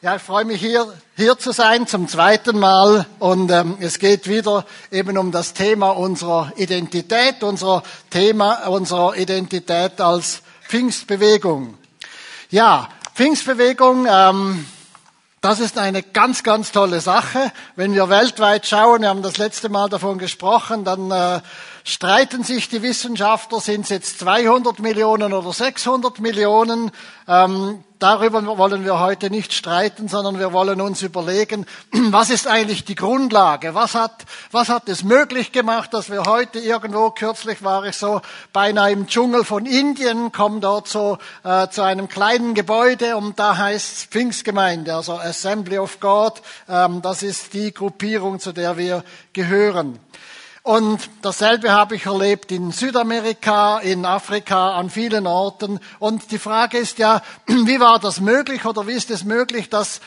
[0.00, 4.28] Ja, ich freue mich hier, hier zu sein zum zweiten Mal und ähm, es geht
[4.28, 11.76] wieder eben um das Thema unserer Identität, unser Thema unserer Identität als Pfingstbewegung.
[12.48, 14.66] Ja, Pfingstbewegung, ähm,
[15.40, 17.50] das ist eine ganz, ganz tolle Sache.
[17.74, 21.40] Wenn wir weltweit schauen, wir haben das letzte Mal davon gesprochen, dann äh,
[21.82, 26.92] streiten sich die Wissenschaftler, sind es jetzt 200 Millionen oder 600 Millionen.
[27.26, 32.84] Ähm, darüber wollen wir heute nicht streiten, sondern wir wollen uns überlegen, was ist eigentlich
[32.84, 33.74] die Grundlage?
[33.74, 38.20] Was hat, was hat es möglich gemacht, dass wir heute irgendwo, kürzlich war ich so
[38.52, 43.56] beinahe im Dschungel von Indien, komme dort so äh, zu einem kleinen Gebäude und da
[43.56, 46.42] heißt es Pfingstgemeinde, also Assembly of God.
[46.68, 49.98] Ähm, das ist die Gruppierung, zu der wir gehören.
[50.62, 55.80] Und dasselbe habe ich erlebt in Südamerika, in Afrika, an vielen Orten.
[55.98, 60.00] Und die Frage ist ja, wie war das möglich oder wie ist es möglich, dass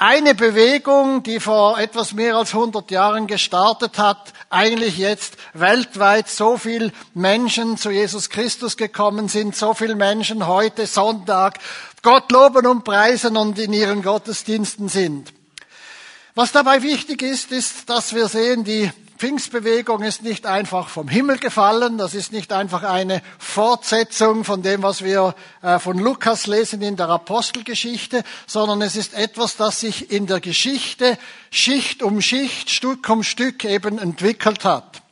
[0.00, 6.56] eine Bewegung, die vor etwas mehr als 100 Jahren gestartet hat, eigentlich jetzt weltweit so
[6.56, 11.58] viel Menschen zu Jesus Christus gekommen sind, so viele Menschen heute Sonntag
[12.02, 15.32] Gott loben und preisen und in ihren Gottesdiensten sind.
[16.36, 21.38] Was dabei wichtig ist, ist, dass wir sehen, die Pfingstbewegung ist nicht einfach vom Himmel
[21.38, 26.82] gefallen, das ist nicht einfach eine Fortsetzung von dem, was wir äh, von Lukas lesen
[26.82, 31.18] in der Apostelgeschichte, sondern es ist etwas, das sich in der Geschichte
[31.50, 35.02] Schicht um Schicht, Stück um Stück eben entwickelt hat.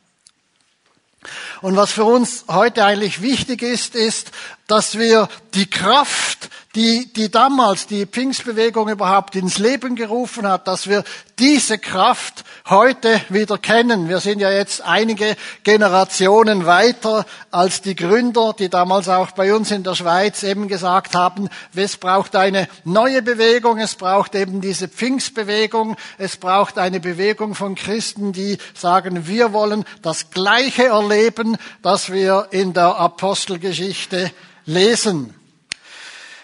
[1.61, 4.31] Und was für uns heute eigentlich wichtig ist, ist,
[4.67, 10.87] dass wir die Kraft, die, die damals die Pfingstbewegung überhaupt ins Leben gerufen hat, dass
[10.87, 11.03] wir
[11.39, 14.09] diese Kraft heute wieder kennen.
[14.09, 19.71] Wir sind ja jetzt einige Generationen weiter als die Gründer, die damals auch bei uns
[19.71, 24.87] in der Schweiz eben gesagt haben, es braucht eine neue Bewegung, es braucht eben diese
[24.87, 31.46] Pfingstbewegung, es braucht eine Bewegung von Christen, die sagen, wir wollen das Gleiche erleben,
[31.81, 34.31] das wir in der Apostelgeschichte
[34.65, 35.33] lesen.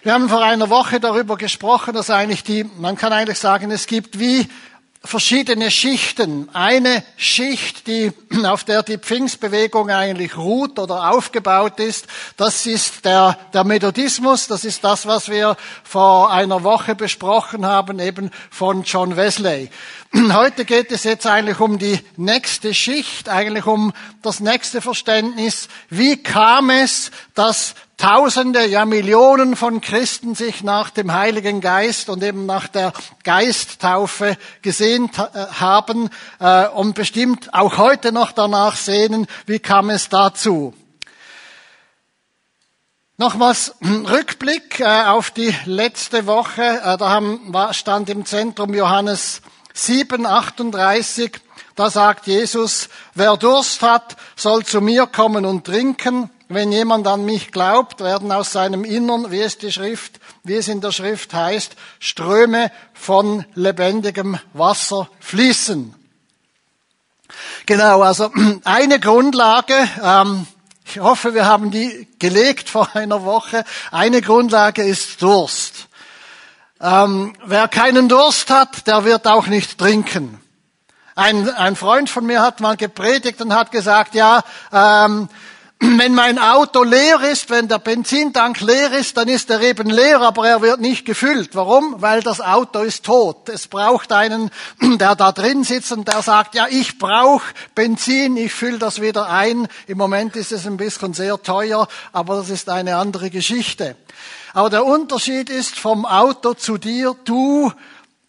[0.03, 3.87] Wir haben vor einer Woche darüber gesprochen, dass eigentlich die, man kann eigentlich sagen, es
[3.87, 4.47] gibt wie
[5.05, 6.49] verschiedene Schichten.
[6.53, 8.11] Eine Schicht, die,
[8.45, 14.63] auf der die Pfingstbewegung eigentlich ruht oder aufgebaut ist, das ist der, der Methodismus, das
[14.63, 19.69] ist das, was wir vor einer Woche besprochen haben, eben von John Wesley.
[20.31, 25.67] Heute geht es jetzt eigentlich um die nächste Schicht, eigentlich um das nächste Verständnis.
[25.89, 32.21] Wie kam es, dass Tausende, ja Millionen von Christen sich nach dem Heiligen Geist und
[32.21, 32.91] eben nach der
[33.23, 35.21] Geisttaufe gesehnt äh,
[35.53, 36.09] haben
[36.41, 40.73] äh, und bestimmt auch heute noch danach sehnen, wie kam es dazu.
[43.15, 46.97] Nochmals Rückblick äh, auf die letzte Woche.
[46.99, 49.41] Da stand im Zentrum Johannes
[49.73, 51.39] 7, 38.
[51.75, 56.29] Da sagt Jesus, wer Durst hat, soll zu mir kommen und trinken.
[56.47, 60.67] Wenn jemand an mich glaubt, werden aus seinem Innern, wie es die Schrift, wie es
[60.67, 65.95] in der Schrift heißt, Ströme von lebendigem Wasser fließen.
[67.65, 68.29] Genau, also
[68.65, 69.73] eine Grundlage,
[70.03, 70.45] ähm,
[70.85, 73.63] ich hoffe, wir haben die gelegt vor einer Woche.
[73.89, 75.87] Eine Grundlage ist Durst.
[76.79, 80.42] Ähm, wer keinen Durst hat, der wird auch nicht trinken.
[81.15, 84.41] Ein, ein Freund von mir hat mal gepredigt und hat gesagt, ja,
[84.71, 85.29] ähm,
[85.79, 90.21] wenn mein Auto leer ist, wenn der Benzintank leer ist, dann ist er eben leer,
[90.21, 91.55] aber er wird nicht gefüllt.
[91.55, 92.01] Warum?
[92.01, 93.49] Weil das Auto ist tot.
[93.49, 94.49] Es braucht einen,
[94.81, 97.45] der da drin sitzt und der sagt, ja, ich brauche
[97.75, 99.67] Benzin, ich fülle das wieder ein.
[99.85, 103.95] Im Moment ist es ein bisschen sehr teuer, aber das ist eine andere Geschichte.
[104.53, 107.71] Aber der Unterschied ist vom Auto zu dir, du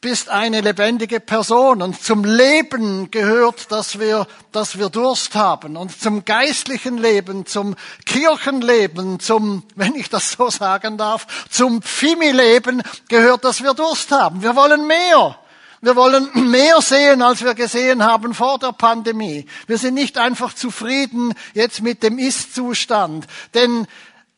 [0.05, 5.99] bist eine lebendige Person und zum Leben gehört, dass wir, dass wir Durst haben und
[5.99, 13.47] zum geistlichen Leben, zum Kirchenleben, zum, wenn ich das so sagen darf, zum Pfimi-Leben gehört,
[13.47, 14.43] dass wir Durst haben.
[14.43, 15.39] Wir wollen mehr.
[15.81, 19.47] Wir wollen mehr sehen, als wir gesehen haben vor der Pandemie.
[19.67, 23.25] Wir sind nicht einfach zufrieden jetzt mit dem Ist-Zustand.
[23.55, 23.87] Denn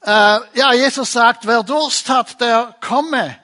[0.02, 3.36] äh, ja, Jesus sagt, wer Durst hat, der komme.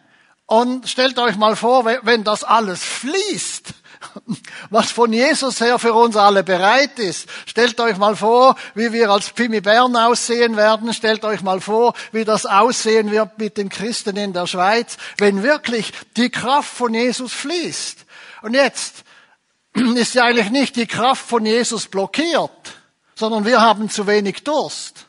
[0.53, 3.73] Und stellt euch mal vor, wenn das alles fließt,
[4.71, 7.27] was von Jesus her für uns alle bereit ist.
[7.47, 10.93] Stellt euch mal vor, wie wir als Pimi Bern aussehen werden.
[10.93, 15.43] Stellt euch mal vor, wie das aussehen wird mit den Christen in der Schweiz, wenn
[15.43, 18.05] wirklich die Kraft von Jesus fließt.
[18.43, 19.05] Und jetzt
[19.73, 22.75] ist ja eigentlich nicht die Kraft von Jesus blockiert,
[23.15, 25.07] sondern wir haben zu wenig Durst.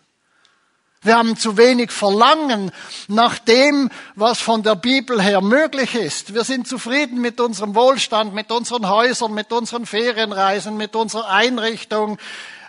[1.04, 2.72] Wir haben zu wenig Verlangen
[3.10, 6.34] nach dem, was von der Bibel her möglich ist.
[6.34, 12.18] Wir sind zufrieden mit unserem Wohlstand, mit unseren Häusern, mit unseren Ferienreisen, mit unserer Einrichtung.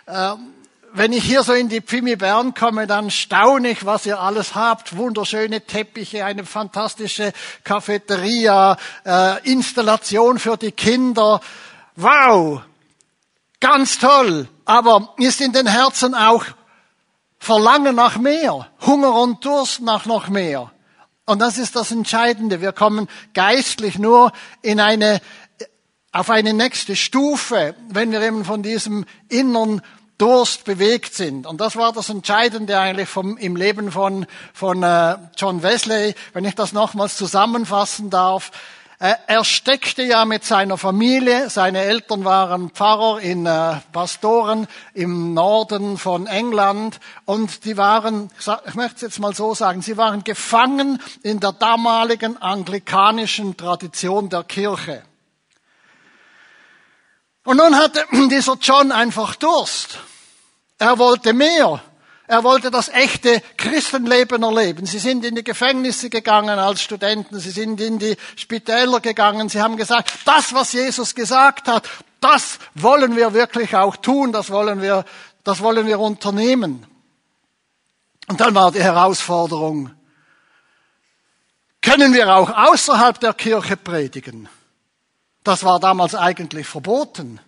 [0.05, 0.53] Ähm,
[0.91, 4.53] wenn ich hier so in die Pfimi Bern komme, dann staune ich, was ihr alles
[4.53, 4.97] habt.
[4.97, 7.31] Wunderschöne Teppiche, eine fantastische
[7.63, 11.39] Cafeteria, äh, Installation für die Kinder.
[11.95, 12.61] Wow!
[13.61, 14.49] Ganz toll!
[14.65, 16.43] Aber ist in den Herzen auch
[17.45, 20.71] Verlangen nach mehr, Hunger und Durst nach noch mehr.
[21.27, 22.59] Und das ist das Entscheidende.
[22.59, 24.31] Wir kommen geistlich nur
[24.63, 25.21] in eine,
[26.11, 29.83] auf eine nächste Stufe, wenn wir eben von diesem inneren
[30.17, 31.45] Durst bewegt sind.
[31.45, 36.45] Und das war das Entscheidende eigentlich vom, im Leben von, von äh, John Wesley, wenn
[36.45, 38.49] ich das nochmals zusammenfassen darf.
[39.27, 45.97] Er steckte ja mit seiner Familie, seine Eltern waren Pfarrer in äh, Pastoren im Norden
[45.97, 48.31] von England und die waren,
[48.67, 54.29] ich möchte es jetzt mal so sagen, sie waren gefangen in der damaligen anglikanischen Tradition
[54.29, 55.03] der Kirche.
[57.43, 59.99] Und nun hatte dieser John einfach Durst.
[60.79, 61.81] Er wollte mehr.
[62.27, 64.85] Er wollte das echte Christenleben erleben.
[64.87, 69.61] Sie sind in die Gefängnisse gegangen als Studenten, sie sind in die Spitäler gegangen, sie
[69.61, 71.87] haben gesagt, das, was Jesus gesagt hat,
[72.19, 75.05] das wollen wir wirklich auch tun, das wollen wir,
[75.43, 76.87] das wollen wir unternehmen.
[78.27, 79.91] Und dann war die Herausforderung,
[81.79, 84.49] können wir auch außerhalb der Kirche predigen?
[85.43, 87.39] Das war damals eigentlich verboten.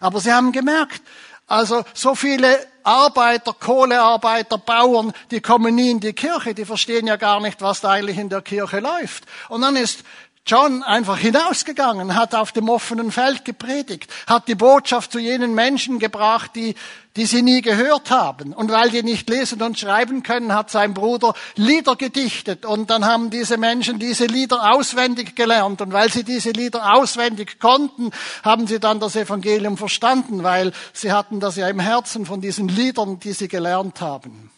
[0.00, 1.02] Aber sie haben gemerkt,
[1.46, 7.16] also so viele Arbeiter, Kohlearbeiter, Bauern, die kommen nie in die Kirche, die verstehen ja
[7.16, 9.24] gar nicht, was da eigentlich in der Kirche läuft.
[9.48, 10.04] Und dann ist
[10.46, 15.98] John einfach hinausgegangen, hat auf dem offenen Feld gepredigt, hat die Botschaft zu jenen Menschen
[15.98, 16.76] gebracht, die,
[17.16, 18.52] die sie nie gehört haben.
[18.52, 22.64] Und weil die nicht lesen und schreiben können, hat sein Bruder Lieder gedichtet.
[22.64, 25.80] Und dann haben diese Menschen diese Lieder auswendig gelernt.
[25.80, 28.12] Und weil sie diese Lieder auswendig konnten,
[28.44, 32.68] haben sie dann das Evangelium verstanden, weil sie hatten das ja im Herzen von diesen
[32.68, 34.52] Liedern, die sie gelernt haben.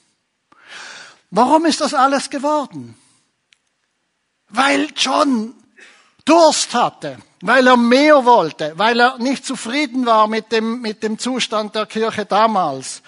[1.31, 2.95] Warum ist das alles geworden?
[4.51, 5.55] Weil John
[6.29, 11.19] Durst hatte, weil er mehr wollte, weil er nicht zufrieden war mit dem, mit dem
[11.19, 13.03] Zustand der Kirche damals.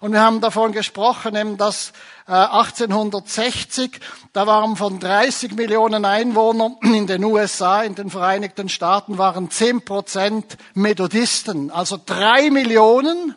[0.00, 1.92] Und wir haben davon gesprochen, eben, dass
[2.26, 3.98] 1860, äh,
[4.32, 9.84] da waren von 30 Millionen Einwohnern in den USA, in den Vereinigten Staaten, waren 10
[9.84, 11.70] Prozent Methodisten.
[11.70, 13.36] Also drei Millionen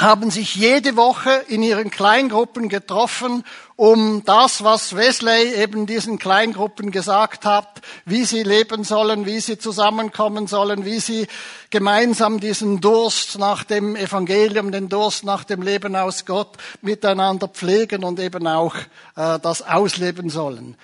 [0.00, 3.44] haben sich jede Woche in ihren Kleingruppen getroffen,
[3.76, 9.58] um das, was Wesley eben diesen Kleingruppen gesagt hat, wie sie leben sollen, wie sie
[9.58, 11.26] zusammenkommen sollen, wie sie
[11.68, 18.02] gemeinsam diesen Durst nach dem Evangelium, den Durst nach dem Leben aus Gott miteinander pflegen
[18.02, 18.74] und eben auch
[19.14, 20.76] äh, das ausleben sollen.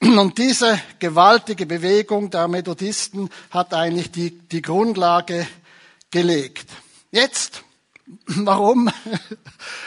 [0.00, 5.46] Und diese gewaltige Bewegung der Methodisten hat eigentlich die, die Grundlage
[6.10, 6.66] gelegt.
[7.10, 7.62] Jetzt
[8.26, 8.90] Warum?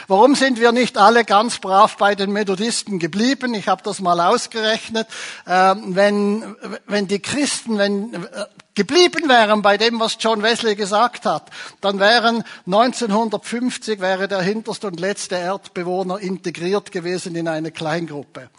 [0.08, 3.54] Warum sind wir nicht alle ganz brav bei den Methodisten geblieben?
[3.54, 5.06] Ich habe das mal ausgerechnet.
[5.46, 6.56] Ähm, wenn,
[6.86, 11.50] wenn die Christen wenn, äh, geblieben wären bei dem, was John Wesley gesagt hat,
[11.80, 18.50] dann wären 1950 wäre der hinterste und letzte Erdbewohner integriert gewesen in eine Kleingruppe.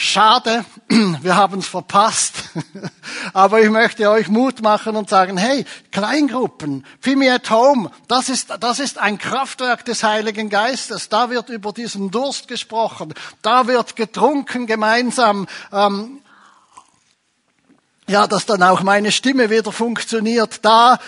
[0.00, 2.34] Schade, wir haben es verpasst.
[3.32, 8.54] Aber ich möchte euch Mut machen und sagen, hey, Kleingruppen, Fimi at Home, das ist,
[8.60, 11.08] das ist ein Kraftwerk des Heiligen Geistes.
[11.08, 13.12] Da wird über diesen Durst gesprochen.
[13.42, 15.48] Da wird getrunken gemeinsam.
[15.72, 16.20] Ähm,
[18.06, 20.64] ja, dass dann auch meine Stimme wieder funktioniert.
[20.64, 21.00] Da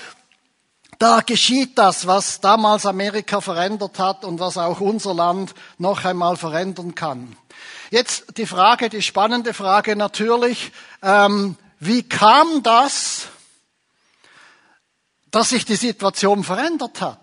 [0.99, 6.37] da geschieht das, was damals Amerika verändert hat und was auch unser Land noch einmal
[6.37, 7.37] verändern kann.
[7.91, 10.71] Jetzt die Frage, die spannende Frage natürlich,
[11.03, 13.27] ähm, wie kam das,
[15.33, 17.19] dass sich die Situation verändert hat?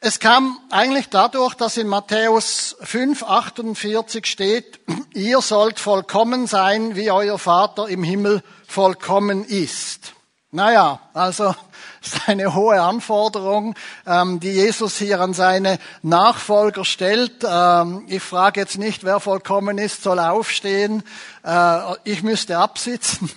[0.00, 4.80] Es kam eigentlich dadurch, dass in Matthäus 5, 48 steht,
[5.12, 10.14] ihr sollt vollkommen sein, wie euer Vater im Himmel vollkommen ist.
[10.50, 11.54] Naja, also
[12.02, 13.74] ist eine hohe Anforderung,
[14.06, 17.44] ähm, die Jesus hier an seine Nachfolger stellt.
[17.46, 21.02] Ähm, ich frage jetzt nicht, wer vollkommen ist, soll aufstehen.
[21.44, 23.30] Äh, ich müsste absitzen.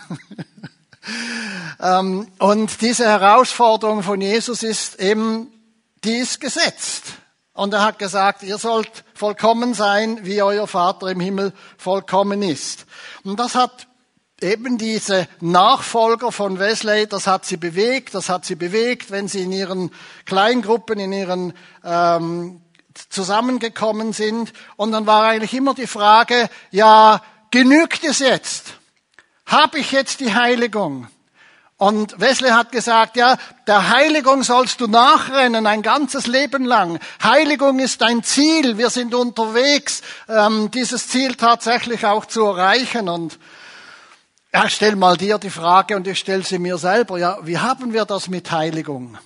[1.82, 5.51] ähm, und diese Herausforderung von Jesus ist eben,
[6.06, 7.03] die ist gesetzt.
[7.53, 12.86] Und er hat gesagt, ihr sollt vollkommen sein, wie euer Vater im Himmel vollkommen ist.
[13.25, 13.88] Und das hat
[14.41, 19.43] eben diese Nachfolger von Wesley, das hat sie bewegt, das hat sie bewegt, wenn sie
[19.43, 19.91] in ihren
[20.25, 22.62] Kleingruppen, in ihren ähm,
[23.10, 24.51] zusammengekommen sind.
[24.75, 27.21] Und dann war eigentlich immer die Frage, ja,
[27.51, 28.74] genügt es jetzt?
[29.45, 31.07] Habe ich jetzt die Heiligung?
[31.81, 37.00] Und Wesley hat gesagt, ja, der Heiligung sollst du nachrennen ein ganzes Leben lang.
[37.24, 38.77] Heiligung ist dein Ziel.
[38.77, 43.10] Wir sind unterwegs, ähm, dieses Ziel tatsächlich auch zu erreichen.
[43.10, 43.39] Und
[44.53, 47.17] ja, stell mal dir die Frage und ich stelle sie mir selber.
[47.17, 49.17] Ja, wie haben wir das mit Heiligung?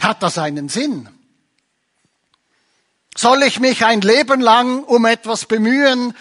[0.00, 1.08] Hat das einen Sinn?
[3.16, 6.16] Soll ich mich ein Leben lang um etwas bemühen,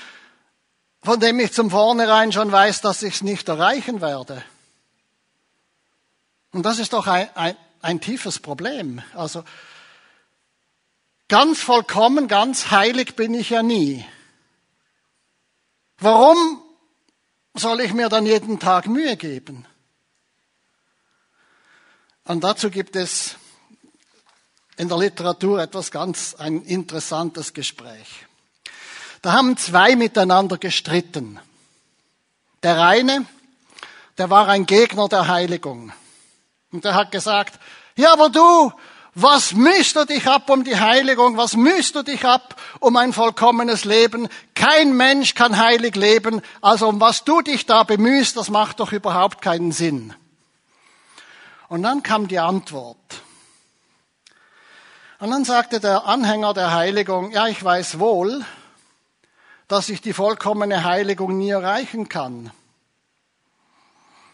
[1.02, 4.44] von dem ich zum Vornherein schon weiß, dass ich es nicht erreichen werde?
[6.52, 9.02] Und das ist doch ein, ein, ein tiefes Problem.
[9.16, 9.44] Also
[11.30, 14.06] ganz vollkommen, ganz heilig bin ich ja nie.
[15.98, 16.63] Warum
[17.54, 19.66] soll ich mir dann jeden Tag Mühe geben?
[22.26, 23.36] Und dazu gibt es
[24.78, 28.26] in der Literatur etwas ganz ein interessantes Gespräch.
[29.22, 31.40] Da haben zwei miteinander gestritten.
[32.64, 33.26] Der eine,
[34.18, 35.94] der war ein Gegner der Heiligung.
[36.72, 37.60] Und er hat gesagt,
[37.96, 38.72] ja, aber du,
[39.16, 41.38] was müsst du dich ab um die Heiligung?
[41.38, 44.28] Was müsst du dich ab um ein vollkommenes Leben?
[44.56, 46.42] Kein Mensch kann heilig leben.
[46.62, 50.16] Also um was du dich da bemühst, das macht doch überhaupt keinen Sinn.
[51.70, 52.98] Und dann kam die Antwort.
[55.20, 58.44] Und dann sagte der Anhänger der Heiligung, ja, ich weiß wohl,
[59.68, 62.52] dass ich die vollkommene Heiligung nie erreichen kann.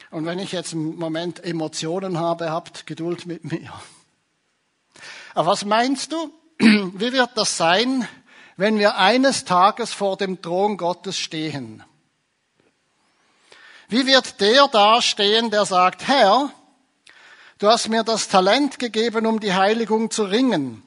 [0.10, 3.72] Und wenn ich jetzt im Moment Emotionen habe, habt Geduld mit mir.
[5.40, 6.34] Aber was meinst du?
[6.60, 8.06] Wie wird das sein,
[8.58, 11.82] wenn wir eines Tages vor dem Thron Gottes stehen?
[13.88, 16.52] Wie wird der dastehen, der sagt, Herr,
[17.58, 20.84] du hast mir das Talent gegeben, um die Heiligung zu ringen.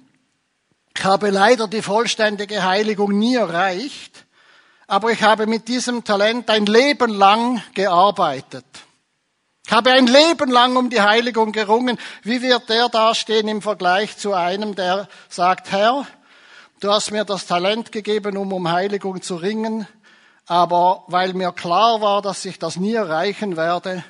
[0.95, 4.27] Ich habe leider die vollständige Heiligung nie erreicht,
[4.87, 8.67] aber ich habe mit diesem Talent ein Leben lang gearbeitet.
[9.73, 11.97] Ich habe ein Leben lang um die Heiligung gerungen.
[12.23, 16.07] Wie wird der dastehen im Vergleich zu einem, der sagt, Herr,
[16.81, 19.89] du hast mir das Talent gegeben, um um Heiligung zu ringen,
[20.45, 24.05] aber weil mir klar war, dass ich das nie erreichen werde,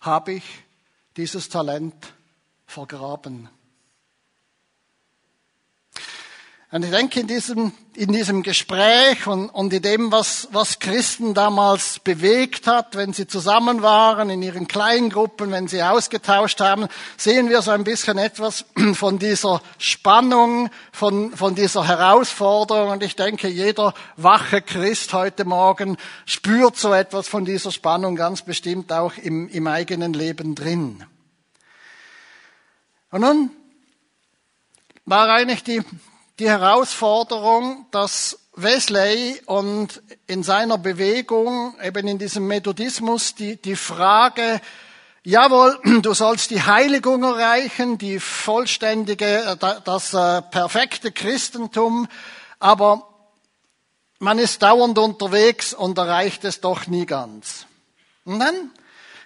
[0.00, 0.44] habe ich
[1.16, 1.94] dieses Talent
[2.66, 3.48] vergraben.
[6.74, 11.32] Und ich denke, in diesem, in diesem Gespräch und, und in dem, was, was Christen
[11.32, 17.48] damals bewegt hat, wenn sie zusammen waren, in ihren Kleingruppen, wenn sie ausgetauscht haben, sehen
[17.48, 18.64] wir so ein bisschen etwas
[18.94, 22.90] von dieser Spannung, von, von dieser Herausforderung.
[22.90, 28.42] Und ich denke, jeder wache Christ heute Morgen spürt so etwas von dieser Spannung ganz
[28.42, 31.04] bestimmt auch im, im eigenen Leben drin.
[33.12, 33.50] Und nun
[35.04, 35.80] war eigentlich die
[36.38, 44.60] die Herausforderung, dass Wesley und in seiner Bewegung, eben in diesem Methodismus, die, die Frage,
[45.22, 52.08] jawohl, du sollst die Heiligung erreichen, die vollständige, das äh, perfekte Christentum,
[52.58, 53.08] aber
[54.18, 57.66] man ist dauernd unterwegs und erreicht es doch nie ganz.
[58.24, 58.70] Und dann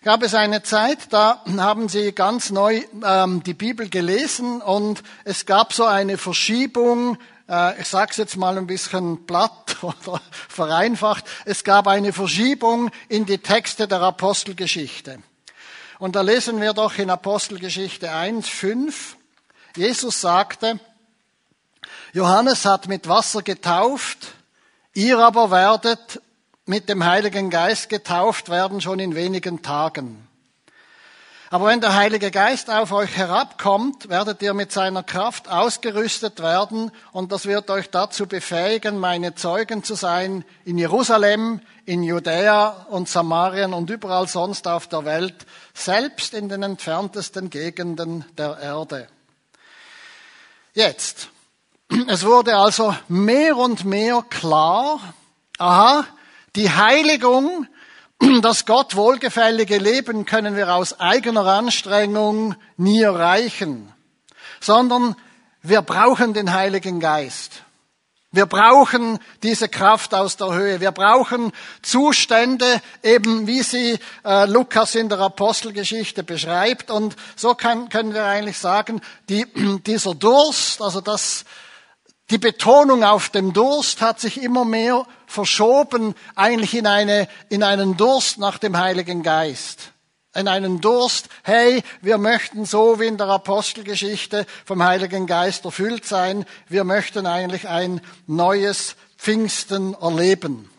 [0.03, 5.47] gab es eine Zeit, da haben sie ganz neu ähm, die Bibel gelesen und es
[5.47, 11.25] gab so eine Verschiebung, äh, ich sage es jetzt mal ein bisschen platt oder vereinfacht,
[11.45, 15.19] es gab eine Verschiebung in die Texte der Apostelgeschichte.
[15.99, 19.17] Und da lesen wir doch in Apostelgeschichte 1, 5,
[19.77, 20.79] Jesus sagte,
[22.13, 24.35] Johannes hat mit Wasser getauft,
[24.95, 26.21] ihr aber werdet
[26.69, 30.29] mit dem Heiligen Geist getauft werden schon in wenigen Tagen.
[31.51, 36.91] Aber wenn der Heilige Geist auf euch herabkommt, werdet ihr mit seiner Kraft ausgerüstet werden
[37.11, 43.09] und das wird euch dazu befähigen, meine Zeugen zu sein in Jerusalem, in Judäa und
[43.09, 49.09] Samarien und überall sonst auf der Welt, selbst in den entferntesten Gegenden der Erde.
[50.75, 51.31] Jetzt,
[52.09, 55.01] es wurde also mehr und mehr klar,
[55.57, 56.05] aha,
[56.59, 57.69] die Heiligung,
[58.43, 63.93] das Gott wohlgefällige Leben können wir aus eigener Anstrengung nie erreichen,
[64.61, 65.15] sondern
[65.63, 67.63] wir brauchen den Heiligen Geist.
[68.33, 70.81] Wir brauchen diese Kraft aus der Höhe.
[70.81, 76.91] Wir brauchen Zustände, eben wie sie äh, Lukas in der Apostelgeschichte beschreibt.
[76.91, 79.47] Und so kann, können wir eigentlich sagen, die,
[79.87, 81.45] dieser Durst, also das,
[82.31, 87.97] die Betonung auf dem Durst hat sich immer mehr verschoben eigentlich in, eine, in einen
[87.97, 89.93] Durst nach dem Heiligen Geist.
[90.35, 96.05] in einen Durst, hey, wir möchten so wie in der Apostelgeschichte vom Heiligen Geist erfüllt
[96.05, 100.71] sein, wir möchten eigentlich ein neues Pfingsten erleben.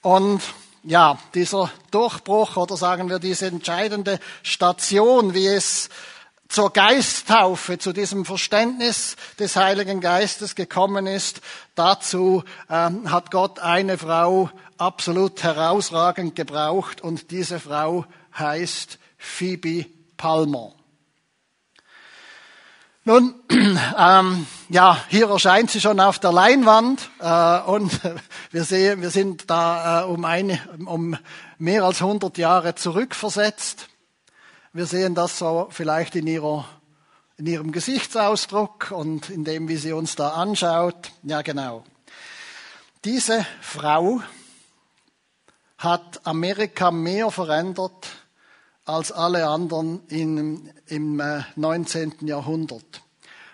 [0.00, 0.42] Und
[0.84, 5.88] ja, dieser Durchbruch oder sagen wir diese entscheidende Station, wie es
[6.54, 11.40] zur Geisttaufe, zu diesem Verständnis des Heiligen Geistes gekommen ist,
[11.74, 18.06] dazu ähm, hat Gott eine Frau absolut herausragend gebraucht und diese Frau
[18.38, 20.72] heißt Phoebe Palmer.
[23.02, 23.34] Nun,
[23.98, 28.00] ähm, ja, hier erscheint sie schon auf der Leinwand äh, und
[28.52, 31.16] wir sehen, wir sind da äh, um, eine, um
[31.58, 33.88] mehr als 100 Jahre zurückversetzt.
[34.76, 36.64] Wir sehen das so vielleicht in, ihrer,
[37.36, 41.12] in ihrem Gesichtsausdruck und in dem, wie sie uns da anschaut.
[41.22, 41.84] Ja, genau.
[43.04, 44.20] Diese Frau
[45.78, 48.08] hat Amerika mehr verändert
[48.84, 51.22] als alle anderen in, im
[51.54, 52.10] 19.
[52.10, 53.02] Äh, Jahrhundert.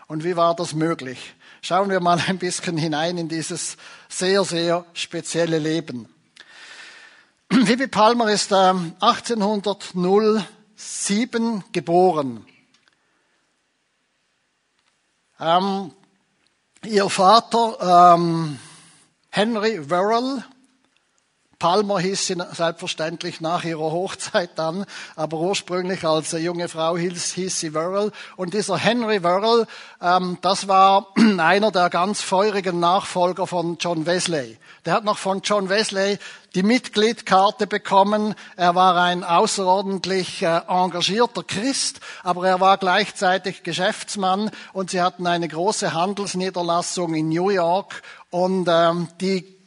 [0.06, 1.34] Und wie war das möglich?
[1.60, 3.76] Schauen wir mal ein bisschen hinein in dieses
[4.08, 6.08] sehr, sehr spezielle Leben.
[7.50, 10.46] Phoebe Palmer ist 1807
[10.80, 12.46] ähm, geboren.
[15.38, 15.92] Ähm,
[16.84, 18.58] ihr Vater ähm,
[19.28, 20.42] Henry Worrell
[21.60, 27.60] Palmer hieß sie selbstverständlich nach ihrer Hochzeit dann, aber ursprünglich als junge Frau hieß, hieß
[27.60, 28.12] sie Worrell.
[28.36, 29.66] Und dieser Henry Worrell,
[30.00, 34.56] ähm, das war einer der ganz feurigen Nachfolger von John Wesley.
[34.86, 36.18] Der hat noch von John Wesley
[36.54, 38.34] die Mitgliedkarte bekommen.
[38.56, 45.26] Er war ein außerordentlich äh, engagierter Christ, aber er war gleichzeitig Geschäftsmann und sie hatten
[45.26, 48.00] eine große Handelsniederlassung in New York
[48.30, 49.59] und ähm, die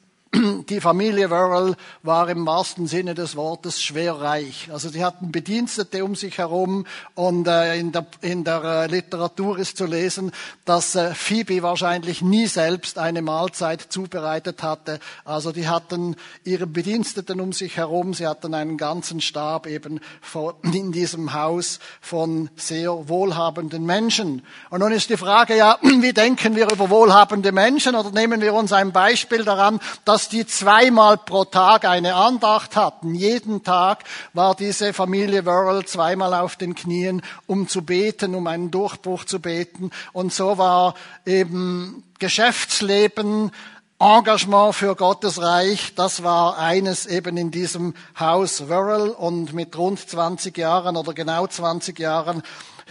[0.69, 4.69] die Familie Worrell war im wahrsten Sinne des Wortes schwer reich.
[4.71, 9.59] Also sie hatten Bedienstete um sich herum und äh, in der, in der äh, Literatur
[9.59, 10.31] ist zu lesen,
[10.65, 14.99] dass äh, Phoebe wahrscheinlich nie selbst eine Mahlzeit zubereitet hatte.
[15.23, 19.99] Also die hatten ihre Bediensteten um sich herum, sie hatten einen ganzen Stab eben
[20.63, 24.41] in diesem Haus von sehr wohlhabenden Menschen.
[24.71, 28.55] Und nun ist die Frage ja, wie denken wir über wohlhabende Menschen oder nehmen wir
[28.55, 33.13] uns ein Beispiel daran, dass dass die zweimal pro Tag eine Andacht hatten.
[33.13, 38.71] Jeden Tag war diese Familie Worrell zweimal auf den Knien, um zu beten, um einen
[38.71, 39.91] Durchbruch zu beten.
[40.13, 43.51] Und so war eben Geschäftsleben,
[43.99, 49.99] Engagement für Gottes Reich, das war eines eben in diesem Haus Worrell und mit rund
[49.99, 52.43] 20 Jahren oder genau 20 Jahren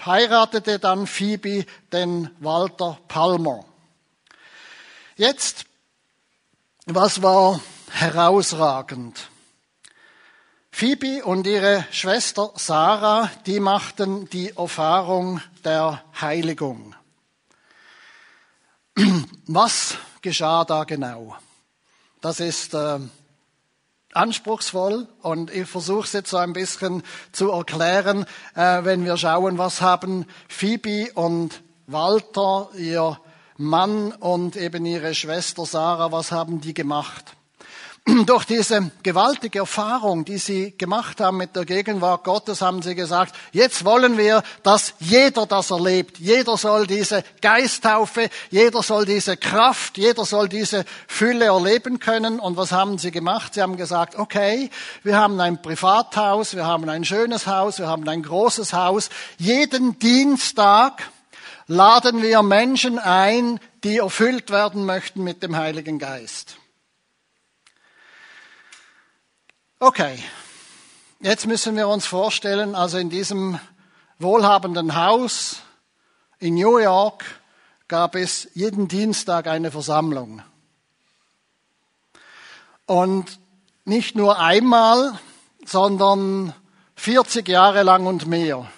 [0.05, 1.65] heiratete dann Phoebe
[1.95, 3.65] den Walter Palmer.
[5.17, 5.65] Jetzt
[6.87, 9.29] was war herausragend?
[10.71, 16.95] Phoebe und ihre Schwester Sarah, die machten die Erfahrung der Heiligung.
[19.47, 21.37] Was geschah da genau?
[22.21, 22.99] Das ist äh,
[24.13, 29.59] anspruchsvoll und ich versuche es jetzt so ein bisschen zu erklären, äh, wenn wir schauen,
[29.59, 33.21] was haben Phoebe und Walter, ihr
[33.63, 37.37] Mann und eben ihre Schwester Sarah, was haben die gemacht?
[38.27, 43.35] Durch diese gewaltige Erfahrung, die sie gemacht haben mit der Gegenwart Gottes, haben sie gesagt,
[43.53, 46.19] jetzt wollen wir, dass jeder das erlebt.
[46.19, 52.41] Jeder soll diese Geisttaufe, jeder soll diese Kraft, jeder soll diese Fülle erleben können.
[52.41, 53.55] Und was haben sie gemacht?
[53.55, 54.71] Sie haben gesagt, okay,
[55.05, 59.11] wir haben ein Privathaus, wir haben ein schönes Haus, wir haben ein großes Haus.
[59.39, 61.05] Jeden Dienstag
[61.73, 66.57] laden wir Menschen ein, die erfüllt werden möchten mit dem Heiligen Geist.
[69.81, 70.23] Okay,
[71.21, 73.59] jetzt müssen wir uns vorstellen, also in diesem
[74.19, 75.63] wohlhabenden Haus
[76.39, 77.25] in New York
[77.89, 80.43] gab es jeden Dienstag eine Versammlung.
[82.87, 83.39] Und
[83.85, 85.19] nicht nur einmal,
[85.65, 86.55] sondern
[86.97, 88.71] 40 Jahre lang und mehr.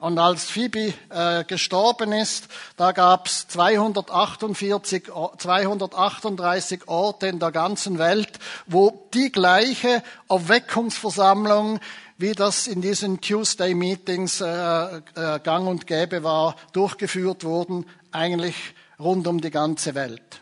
[0.00, 7.98] Und als Phoebe äh, gestorben ist, da gab es 248, 238 Orte in der ganzen
[7.98, 11.80] Welt, wo die gleiche Erweckungsversammlung,
[12.16, 15.00] wie das in diesen Tuesday Meetings äh, äh,
[15.44, 18.56] gang und gäbe war, durchgeführt wurden, eigentlich
[18.98, 20.40] rund um die ganze Welt.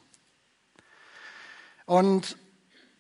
[1.84, 2.36] Und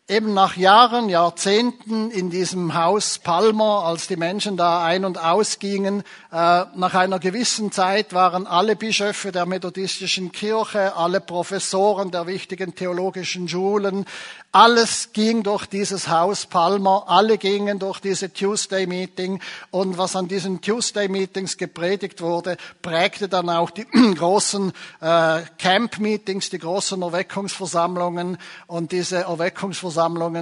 [0.08, 6.02] eben nach Jahren, Jahrzehnten in diesem Haus Palmer, als die Menschen da ein- und ausgingen,
[6.32, 12.74] äh, nach einer gewissen Zeit waren alle Bischöfe der methodistischen Kirche, alle Professoren der wichtigen
[12.74, 14.06] theologischen Schulen,
[14.50, 19.40] alles ging durch dieses Haus Palmer, alle gingen durch diese Tuesday Meeting
[19.70, 23.84] und was an diesen Tuesday Meetings gepredigt wurde, prägte dann auch die
[24.16, 29.97] großen äh, Camp Meetings, die großen Erweckungsversammlungen und diese Erweckungsversammlungen,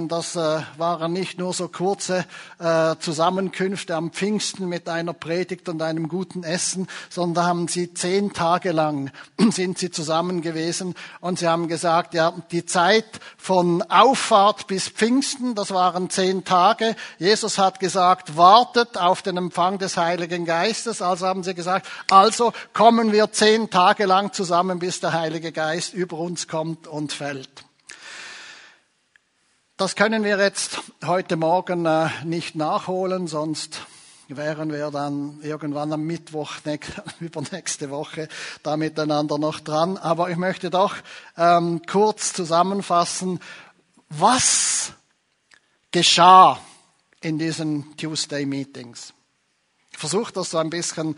[0.07, 2.25] das äh, waren nicht nur so kurze
[2.59, 8.33] äh, Zusammenkünfte am Pfingsten mit einer Predigt und einem guten Essen, sondern haben sie zehn
[8.33, 9.11] Tage lang
[9.51, 13.05] sind sie zusammen gewesen und sie haben gesagt, ja, die Zeit
[13.37, 16.95] von Auffahrt bis Pfingsten, das waren zehn Tage.
[17.17, 21.01] Jesus hat gesagt, wartet auf den Empfang des Heiligen Geistes.
[21.01, 25.93] Also haben sie gesagt, also kommen wir zehn Tage lang zusammen, bis der Heilige Geist
[25.93, 27.66] über uns kommt und fällt.
[29.79, 33.81] Das können wir jetzt heute Morgen äh, nicht nachholen, sonst
[34.27, 36.53] wären wir dann irgendwann am Mittwoch
[37.19, 38.27] übernächste Woche
[38.63, 39.99] da miteinander noch dran.
[39.99, 40.95] Aber ich möchte doch
[41.37, 43.39] ähm, kurz zusammenfassen,
[44.09, 44.93] was
[45.91, 46.59] geschah
[47.21, 49.13] in diesen Tuesday Meetings?
[49.91, 51.15] Ich versuche das so ein bisschen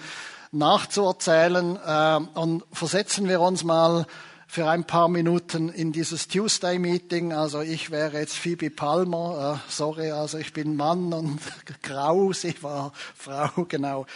[0.52, 4.06] nachzuerzählen äh, und versetzen wir uns mal
[4.52, 7.34] für ein paar Minuten in dieses Tuesday Meeting.
[7.34, 11.40] Also ich wäre jetzt Phoebe Palmer, äh, sorry, also ich bin Mann und
[11.84, 14.08] grau, sie war Frau, genau.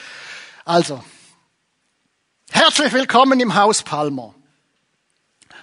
[0.66, 1.04] Also,
[2.50, 4.34] herzlich willkommen im Haus Palmer.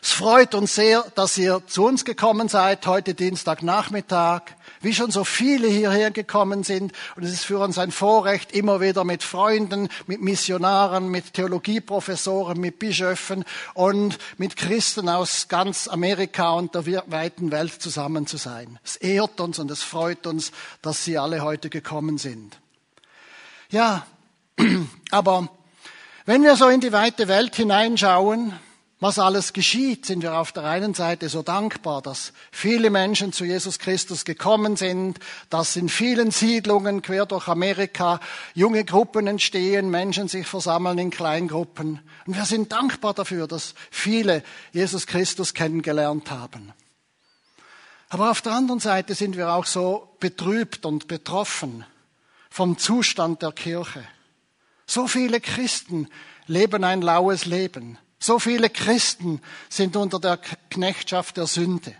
[0.00, 4.42] Es freut uns sehr, dass ihr zu uns gekommen seid, heute Dienstagnachmittag,
[4.80, 6.92] wie schon so viele hierher gekommen sind.
[7.16, 12.58] Und es ist für uns ein Vorrecht, immer wieder mit Freunden, mit Missionaren, mit Theologieprofessoren,
[12.58, 18.78] mit Bischöfen und mit Christen aus ganz Amerika und der weiten Welt zusammen zu sein.
[18.84, 22.58] Es ehrt uns und es freut uns, dass Sie alle heute gekommen sind.
[23.70, 24.06] Ja,
[25.10, 25.48] aber
[26.26, 28.52] wenn wir so in die weite Welt hineinschauen,
[29.00, 33.46] was alles geschieht, sind wir auf der einen Seite so dankbar, dass viele Menschen zu
[33.46, 38.20] Jesus Christus gekommen sind, dass in vielen Siedlungen quer durch Amerika
[38.54, 42.00] junge Gruppen entstehen, Menschen sich versammeln in Kleingruppen.
[42.26, 46.74] Und wir sind dankbar dafür, dass viele Jesus Christus kennengelernt haben.
[48.10, 51.86] Aber auf der anderen Seite sind wir auch so betrübt und betroffen
[52.50, 54.04] vom Zustand der Kirche.
[54.84, 56.08] So viele Christen
[56.46, 57.96] leben ein laues Leben.
[58.20, 61.94] So viele Christen sind unter der Knechtschaft der Sünde.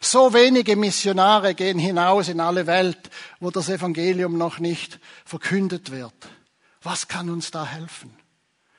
[0.00, 2.98] So wenige Missionare gehen hinaus in alle Welt,
[3.40, 6.12] wo das Evangelium noch nicht verkündet wird.
[6.82, 8.14] Was kann uns da helfen?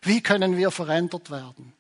[0.02, 1.74] Wie können wir verändert werden?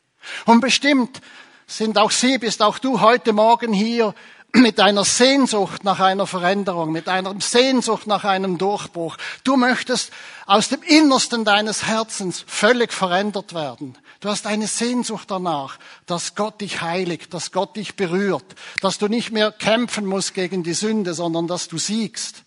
[0.45, 1.21] Und bestimmt
[1.67, 4.15] sind auch Sie, bist auch du heute Morgen hier
[4.55, 9.17] mit einer Sehnsucht nach einer Veränderung, mit einer Sehnsucht nach einem Durchbruch.
[9.43, 10.11] Du möchtest
[10.45, 13.97] aus dem Innersten deines Herzens völlig verändert werden.
[14.19, 18.45] Du hast eine Sehnsucht danach, dass Gott dich heiligt, dass Gott dich berührt,
[18.81, 22.43] dass du nicht mehr kämpfen musst gegen die Sünde, sondern dass du siegst.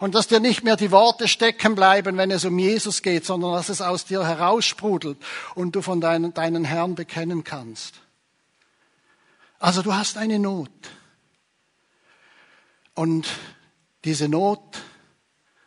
[0.00, 3.52] Und dass dir nicht mehr die Worte stecken bleiben, wenn es um Jesus geht, sondern
[3.52, 5.16] dass es aus dir heraussprudelt
[5.54, 7.94] und du von deinen, deinen Herrn bekennen kannst.
[9.60, 10.70] Also du hast eine Not.
[12.94, 13.28] Und
[14.04, 14.82] diese Not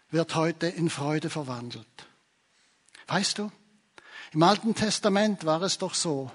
[0.09, 1.87] wird heute in Freude verwandelt.
[3.07, 3.51] Weißt du,
[4.31, 6.31] im Alten Testament war es doch so,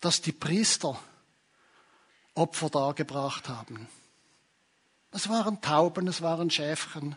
[0.00, 0.98] dass die Priester
[2.34, 3.88] Opfer dargebracht haben.
[5.12, 7.16] Es waren Tauben, es waren Schäfchen,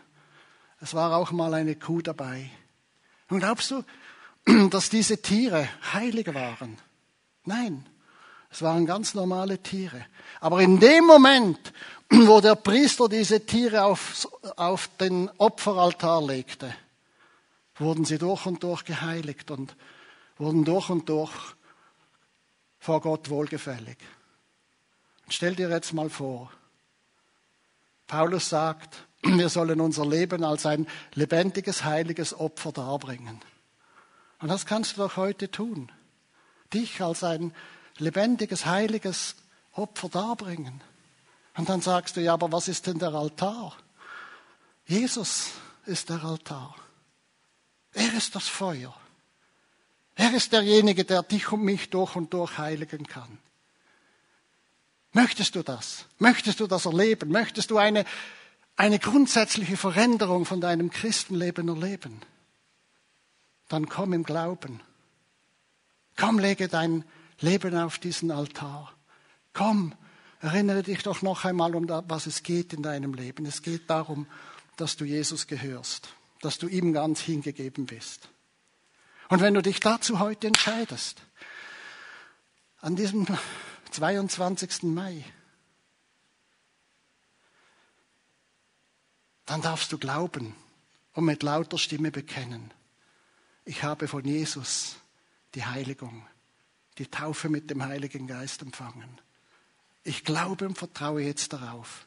[0.80, 2.50] es war auch mal eine Kuh dabei.
[3.28, 3.84] Und glaubst du,
[4.70, 6.78] dass diese Tiere heilig waren?
[7.44, 7.84] Nein,
[8.50, 10.06] es waren ganz normale Tiere.
[10.40, 11.72] Aber in dem Moment,
[12.26, 16.74] wo der Priester diese Tiere auf, auf den Opferaltar legte,
[17.76, 19.76] wurden sie durch und durch geheiligt und
[20.38, 21.32] wurden durch und durch
[22.78, 23.98] vor Gott wohlgefällig.
[25.24, 26.50] Und stell dir jetzt mal vor,
[28.06, 33.40] Paulus sagt, wir sollen unser Leben als ein lebendiges, heiliges Opfer darbringen.
[34.40, 35.92] Und das kannst du doch heute tun.
[36.72, 37.52] Dich als ein
[37.98, 39.36] lebendiges, heiliges
[39.72, 40.80] Opfer darbringen.
[41.58, 43.76] Und dann sagst du, ja, aber was ist denn der Altar?
[44.86, 45.50] Jesus
[45.86, 46.76] ist der Altar.
[47.92, 48.94] Er ist das Feuer.
[50.14, 53.38] Er ist derjenige, der dich und mich durch und durch heiligen kann.
[55.12, 56.04] Möchtest du das?
[56.18, 57.32] Möchtest du das erleben?
[57.32, 58.04] Möchtest du eine,
[58.76, 62.22] eine grundsätzliche Veränderung von deinem Christenleben erleben?
[63.68, 64.80] Dann komm im Glauben.
[66.16, 67.04] Komm, lege dein
[67.40, 68.92] Leben auf diesen Altar.
[69.52, 69.94] Komm,
[70.40, 73.44] Erinnere dich doch noch einmal, um was es geht in deinem Leben.
[73.46, 74.26] Es geht darum,
[74.76, 76.08] dass du Jesus gehörst,
[76.40, 78.28] dass du ihm ganz hingegeben bist.
[79.28, 81.22] Und wenn du dich dazu heute entscheidest,
[82.80, 83.26] an diesem
[83.90, 84.84] 22.
[84.84, 85.24] Mai,
[89.46, 90.54] dann darfst du glauben
[91.14, 92.72] und mit lauter Stimme bekennen,
[93.64, 94.96] ich habe von Jesus
[95.54, 96.26] die Heiligung,
[96.96, 99.20] die Taufe mit dem Heiligen Geist empfangen.
[100.08, 102.06] Ich glaube und vertraue jetzt darauf,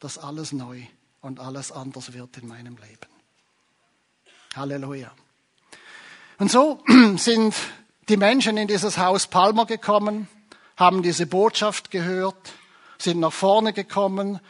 [0.00, 0.82] dass alles neu
[1.20, 3.06] und alles anders wird in meinem Leben.
[4.56, 5.12] Halleluja.
[6.38, 6.82] Und so
[7.16, 7.54] sind
[8.08, 10.26] die Menschen in dieses Haus Palmer gekommen,
[10.76, 12.52] haben diese Botschaft gehört,
[12.98, 14.40] sind nach vorne gekommen,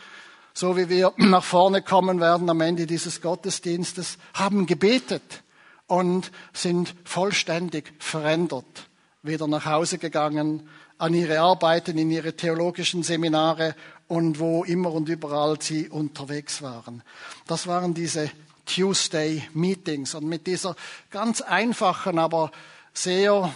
[0.54, 5.42] so wie wir nach vorne kommen werden am Ende dieses Gottesdienstes, haben gebetet
[5.86, 8.88] und sind vollständig verändert,
[9.22, 10.66] wieder nach Hause gegangen,
[10.98, 13.74] an ihre Arbeiten, in ihre theologischen Seminare
[14.08, 17.02] und wo immer und überall sie unterwegs waren.
[17.46, 18.30] Das waren diese
[18.64, 20.76] Tuesday Meetings und mit dieser
[21.10, 22.50] ganz einfachen, aber
[22.92, 23.52] sehr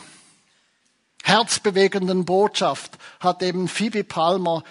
[1.23, 4.63] herzbewegenden Botschaft hat eben Phoebe Palmer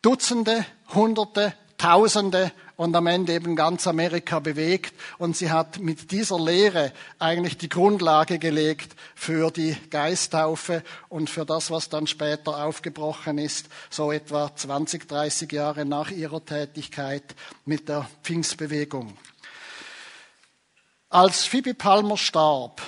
[0.00, 4.94] Dutzende, Hunderte, Tausende und am Ende eben ganz Amerika bewegt.
[5.18, 11.46] Und sie hat mit dieser Lehre eigentlich die Grundlage gelegt für die Geisttaufe und für
[11.46, 17.24] das, was dann später aufgebrochen ist, so etwa 20, 30 Jahre nach ihrer Tätigkeit
[17.64, 19.16] mit der Pfingstbewegung.
[21.10, 22.82] Als Phoebe Palmer starb,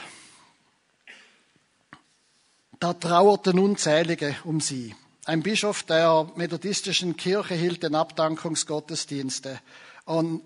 [2.81, 4.95] da trauerten Unzählige um sie.
[5.31, 9.61] Ein Bischof der methodistischen Kirche hielt den Abdankungsgottesdienste
[10.05, 10.43] und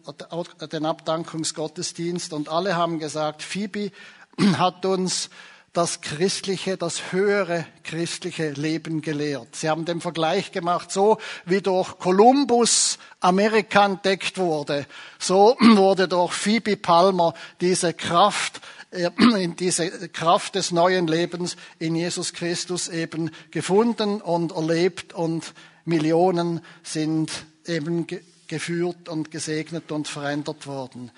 [0.74, 3.92] den Abdankungsgottesdienst und alle haben gesagt, Phoebe
[4.58, 5.30] hat uns
[5.72, 9.56] das christliche, das höhere christliche Leben gelehrt.
[9.56, 11.16] Sie haben den Vergleich gemacht, so
[11.46, 14.84] wie durch Kolumbus Amerika entdeckt wurde,
[15.18, 18.60] so wurde durch Phoebe Palmer diese Kraft
[19.38, 25.52] in diese Kraft des neuen Lebens in Jesus Christus eben gefunden und erlebt und
[25.84, 27.30] Millionen sind
[27.66, 28.06] eben
[28.46, 31.10] geführt und gesegnet und verändert worden.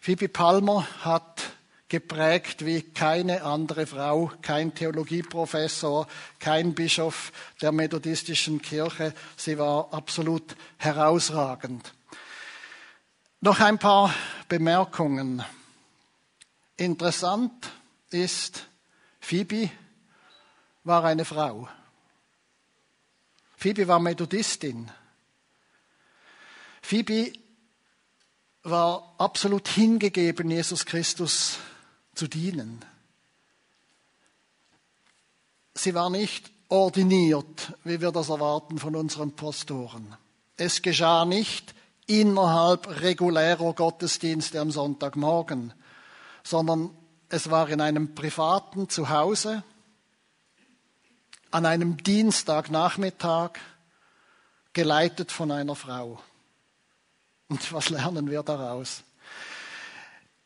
[0.00, 1.42] Phoebe Palmer hat
[1.88, 6.06] geprägt wie keine andere Frau, kein Theologieprofessor,
[6.38, 9.14] kein Bischof der methodistischen Kirche.
[9.36, 11.94] Sie war absolut herausragend.
[13.40, 14.14] Noch ein paar
[14.48, 15.44] Bemerkungen.
[16.78, 17.70] Interessant
[18.10, 18.68] ist,
[19.20, 19.68] Phoebe
[20.84, 21.68] war eine Frau.
[23.56, 24.88] Phoebe war Methodistin.
[26.80, 27.32] Phoebe
[28.62, 31.58] war absolut hingegeben, Jesus Christus
[32.14, 32.84] zu dienen.
[35.74, 40.16] Sie war nicht ordiniert, wie wir das erwarten von unseren Pastoren.
[40.56, 41.74] Es geschah nicht
[42.06, 45.72] innerhalb regulärer Gottesdienste am Sonntagmorgen,
[46.48, 46.96] sondern
[47.28, 49.62] es war in einem privaten Zuhause,
[51.50, 53.50] an einem Dienstagnachmittag,
[54.72, 56.22] geleitet von einer Frau.
[57.48, 59.02] Und was lernen wir daraus?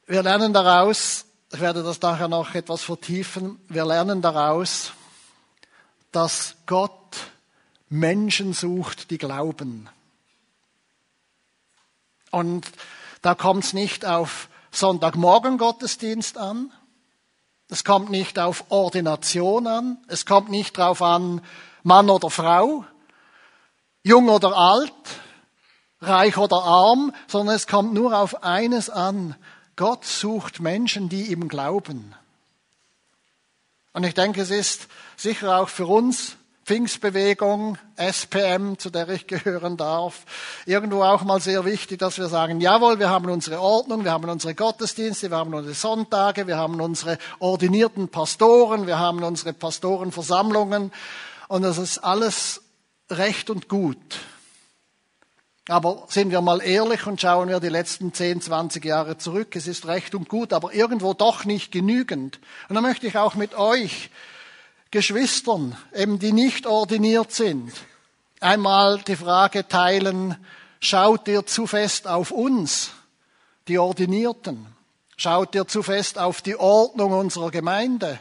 [0.06, 4.90] Wir lernen daraus, ich werde das nachher noch etwas vertiefen, wir lernen daraus,
[6.10, 7.16] dass Gott
[7.88, 9.88] Menschen sucht, die glauben.
[12.32, 12.66] Und
[13.20, 16.72] da kommt es nicht auf Sonntagmorgen Gottesdienst an.
[17.68, 19.98] Es kommt nicht auf Ordination an.
[20.08, 21.42] Es kommt nicht darauf an,
[21.82, 22.84] Mann oder Frau,
[24.02, 24.92] jung oder alt,
[26.00, 29.36] reich oder arm, sondern es kommt nur auf eines an.
[29.76, 32.14] Gott sucht Menschen, die ihm glauben.
[33.92, 39.76] Und ich denke, es ist sicher auch für uns Pfingstbewegung, SPM, zu der ich gehören
[39.76, 40.24] darf,
[40.64, 44.28] irgendwo auch mal sehr wichtig, dass wir sagen, jawohl, wir haben unsere Ordnung, wir haben
[44.28, 50.92] unsere Gottesdienste, wir haben unsere Sonntage, wir haben unsere ordinierten Pastoren, wir haben unsere Pastorenversammlungen
[51.48, 52.62] und das ist alles
[53.10, 54.20] recht und gut.
[55.68, 59.66] Aber sind wir mal ehrlich und schauen wir die letzten 10, 20 Jahre zurück, es
[59.66, 62.40] ist recht und gut, aber irgendwo doch nicht genügend.
[62.68, 64.10] Und da möchte ich auch mit euch
[64.92, 67.72] Geschwistern, eben die nicht ordiniert sind,
[68.40, 70.36] einmal die Frage teilen,
[70.80, 72.90] schaut ihr zu fest auf uns,
[73.68, 74.66] die Ordinierten?
[75.16, 78.18] Schaut ihr zu fest auf die Ordnung unserer Gemeinde?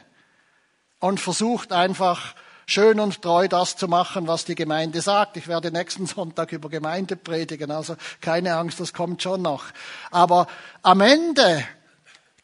[1.00, 5.36] Und versucht einfach schön und treu das zu machen, was die Gemeinde sagt.
[5.36, 9.66] Ich werde nächsten Sonntag über Gemeinde predigen, also keine Angst, das kommt schon noch.
[10.10, 10.48] Aber
[10.84, 11.66] am Ende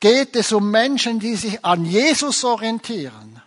[0.01, 3.41] geht es um Menschen, die sich an Jesus orientieren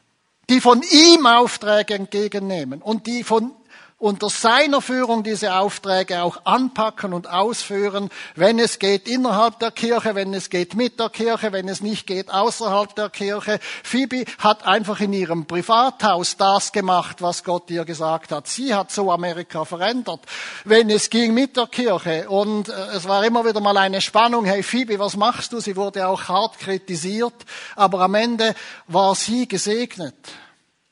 [0.51, 3.53] die von ihm Aufträge entgegennehmen und die von
[4.01, 10.15] unter seiner Führung diese Aufträge auch anpacken und ausführen, wenn es geht innerhalb der Kirche,
[10.15, 13.61] wenn es geht mit der Kirche, wenn es nicht geht außerhalb der Kirche.
[13.85, 18.49] Phoebe hat einfach in ihrem Privathaus das gemacht, was Gott ihr gesagt hat.
[18.49, 20.21] Sie hat so Amerika verändert,
[20.65, 22.31] wenn es ging mit der Kirche.
[22.31, 25.61] Und äh, es war immer wieder mal eine Spannung, hey Phoebe, was machst du?
[25.61, 27.35] Sie wurde auch hart kritisiert,
[27.77, 28.55] aber am Ende
[28.87, 30.15] war sie gesegnet.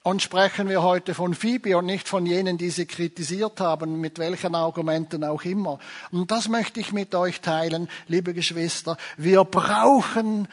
[0.08, 4.18] Und sprechen wir heute von Phoebe und nicht von jenen, die sie kritisiert haben, mit
[4.18, 5.80] welchen Argumenten auch immer.
[6.10, 8.96] Und das möchte ich mit euch teilen, liebe Geschwister.
[9.18, 10.48] Wir brauchen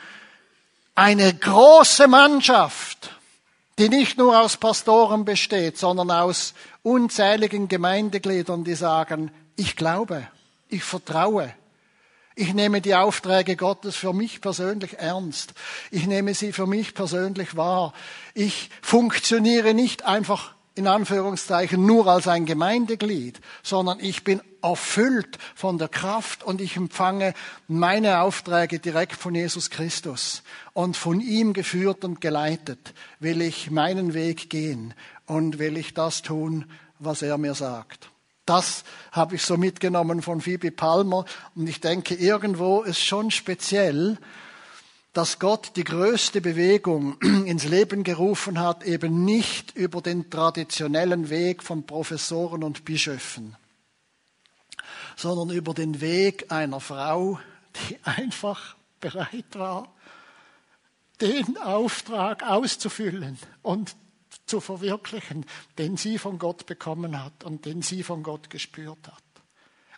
[0.93, 3.11] eine große Mannschaft,
[3.79, 10.27] die nicht nur aus Pastoren besteht, sondern aus unzähligen Gemeindegliedern, die sagen, ich glaube,
[10.67, 11.53] ich vertraue,
[12.35, 15.53] ich nehme die Aufträge Gottes für mich persönlich ernst.
[15.89, 17.93] Ich nehme sie für mich persönlich wahr.
[18.33, 25.77] Ich funktioniere nicht einfach in Anführungszeichen nur als ein Gemeindeglied, sondern ich bin erfüllt von
[25.77, 27.33] der Kraft und ich empfange
[27.69, 30.43] meine Aufträge direkt von Jesus Christus.
[30.73, 34.93] Und von ihm geführt und geleitet will ich meinen Weg gehen
[35.25, 36.65] und will ich das tun,
[36.99, 38.09] was er mir sagt.
[38.45, 41.25] Das habe ich so mitgenommen von Phoebe Palmer.
[41.55, 44.17] Und ich denke, irgendwo ist schon speziell,
[45.13, 51.63] dass Gott die größte Bewegung ins Leben gerufen hat, eben nicht über den traditionellen Weg
[51.63, 53.55] von Professoren und Bischöfen,
[55.15, 57.39] sondern über den Weg einer Frau,
[57.89, 59.91] die einfach bereit war,
[61.21, 63.95] den Auftrag auszufüllen und
[64.45, 65.45] zu verwirklichen,
[65.77, 69.23] den sie von Gott bekommen hat und den sie von Gott gespürt hat.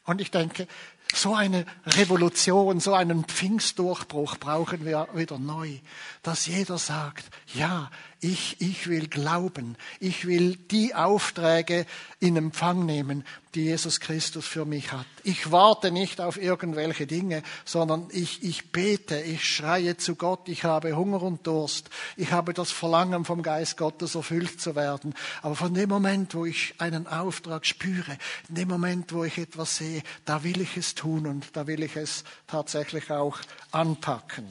[0.05, 0.67] Und ich denke,
[1.13, 5.79] so eine Revolution, so einen Pfingstdurchbruch brauchen wir wieder neu,
[6.23, 11.85] dass jeder sagt, ja, ich, ich will glauben, ich will die Aufträge
[12.19, 15.05] in Empfang nehmen, die Jesus Christus für mich hat.
[15.23, 20.63] Ich warte nicht auf irgendwelche Dinge, sondern ich, ich bete, ich schreie zu Gott, ich
[20.63, 25.13] habe Hunger und Durst, ich habe das Verlangen vom Geist Gottes erfüllt zu werden.
[25.43, 28.17] Aber von dem Moment, wo ich einen Auftrag spüre,
[28.49, 31.83] in dem Moment, wo ich etwas sehe, da will ich es tun und da will
[31.83, 33.37] ich es tatsächlich auch
[33.71, 34.45] anpacken.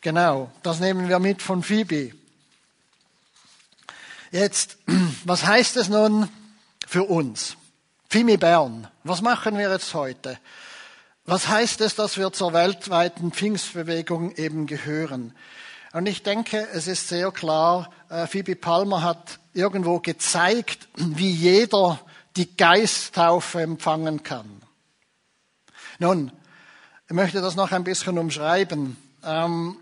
[0.00, 2.12] Genau, das nehmen wir mit von Phoebe.
[4.32, 4.78] Jetzt,
[5.24, 6.26] was heißt es nun
[6.86, 7.58] für uns?
[8.08, 10.38] Fimi Bern, was machen wir jetzt heute?
[11.26, 15.34] Was heißt es, dass wir zur weltweiten Pfingstbewegung eben gehören?
[15.92, 22.00] Und ich denke, es ist sehr klar, äh, Phoebe Palmer hat irgendwo gezeigt, wie jeder
[22.36, 24.62] die Geisttaufe empfangen kann.
[25.98, 26.32] Nun,
[27.06, 28.96] ich möchte das noch ein bisschen umschreiben.
[29.22, 29.76] Ähm,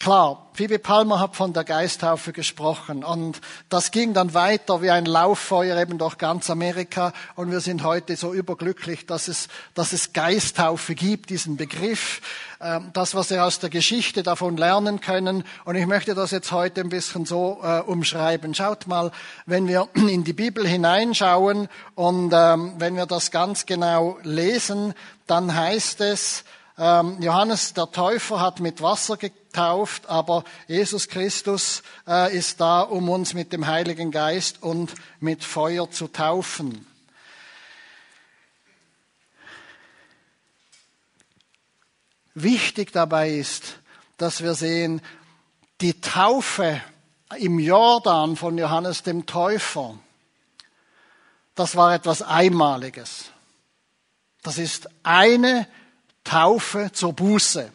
[0.00, 5.06] Klar, Phoebe Palmer hat von der Geisttaufe gesprochen und das ging dann weiter wie ein
[5.06, 10.12] Lauffeuer eben durch ganz Amerika und wir sind heute so überglücklich, dass es, dass es
[10.12, 12.20] Geisttaufe gibt, diesen Begriff,
[12.60, 16.52] ähm, das, was wir aus der Geschichte davon lernen können und ich möchte das jetzt
[16.52, 18.52] heute ein bisschen so äh, umschreiben.
[18.54, 19.10] Schaut mal,
[19.46, 24.92] wenn wir in die Bibel hineinschauen und ähm, wenn wir das ganz genau lesen,
[25.26, 26.44] dann heißt es,
[26.76, 33.32] Johannes der Täufer hat mit Wasser getauft, aber Jesus Christus äh, ist da, um uns
[33.32, 36.84] mit dem Heiligen Geist und mit Feuer zu taufen.
[42.34, 43.78] Wichtig dabei ist,
[44.16, 45.00] dass wir sehen,
[45.80, 46.80] die Taufe
[47.38, 49.96] im Jordan von Johannes dem Täufer,
[51.54, 53.26] das war etwas Einmaliges.
[54.42, 55.68] Das ist eine
[56.24, 57.70] Taufe zur Buße.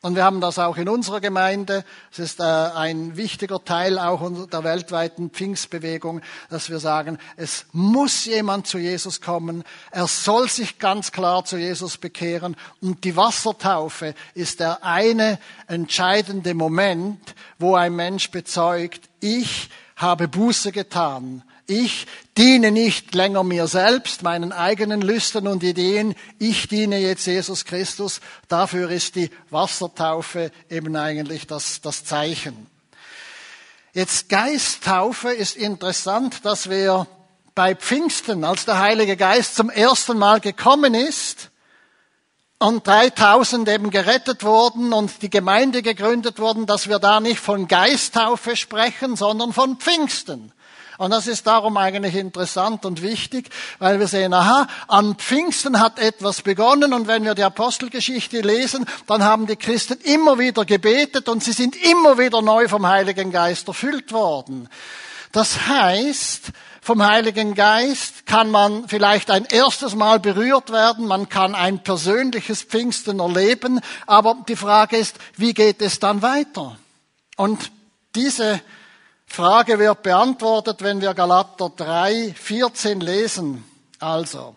[0.00, 1.84] Und wir haben das auch in unserer Gemeinde.
[2.12, 8.24] Es ist äh, ein wichtiger Teil auch der weltweiten Pfingstbewegung, dass wir sagen, es muss
[8.24, 9.64] jemand zu Jesus kommen.
[9.90, 12.56] Er soll sich ganz klar zu Jesus bekehren.
[12.80, 20.70] Und die Wassertaufe ist der eine entscheidende Moment, wo ein Mensch bezeugt, ich habe Buße
[20.70, 21.42] getan.
[21.70, 22.06] Ich
[22.38, 26.14] diene nicht länger mir selbst, meinen eigenen Lüsten und Ideen.
[26.38, 28.22] Ich diene jetzt Jesus Christus.
[28.48, 32.68] Dafür ist die Wassertaufe eben eigentlich das, das Zeichen.
[33.92, 37.06] Jetzt Geisttaufe ist interessant, dass wir
[37.54, 41.50] bei Pfingsten, als der Heilige Geist zum ersten Mal gekommen ist,
[42.58, 47.68] und 3000 eben gerettet wurden und die Gemeinde gegründet wurden, dass wir da nicht von
[47.68, 50.52] Geisttaufe sprechen, sondern von Pfingsten.
[50.98, 56.00] Und das ist darum eigentlich interessant und wichtig, weil wir sehen, aha, an Pfingsten hat
[56.00, 61.28] etwas begonnen und wenn wir die Apostelgeschichte lesen, dann haben die Christen immer wieder gebetet
[61.28, 64.68] und sie sind immer wieder neu vom Heiligen Geist erfüllt worden.
[65.30, 71.54] Das heißt, vom Heiligen Geist kann man vielleicht ein erstes Mal berührt werden, man kann
[71.54, 76.76] ein persönliches Pfingsten erleben, aber die Frage ist, wie geht es dann weiter?
[77.36, 77.70] Und
[78.16, 78.60] diese
[79.28, 83.64] Frage wird beantwortet, wenn wir Galater 3, 14 lesen.
[84.00, 84.56] Also,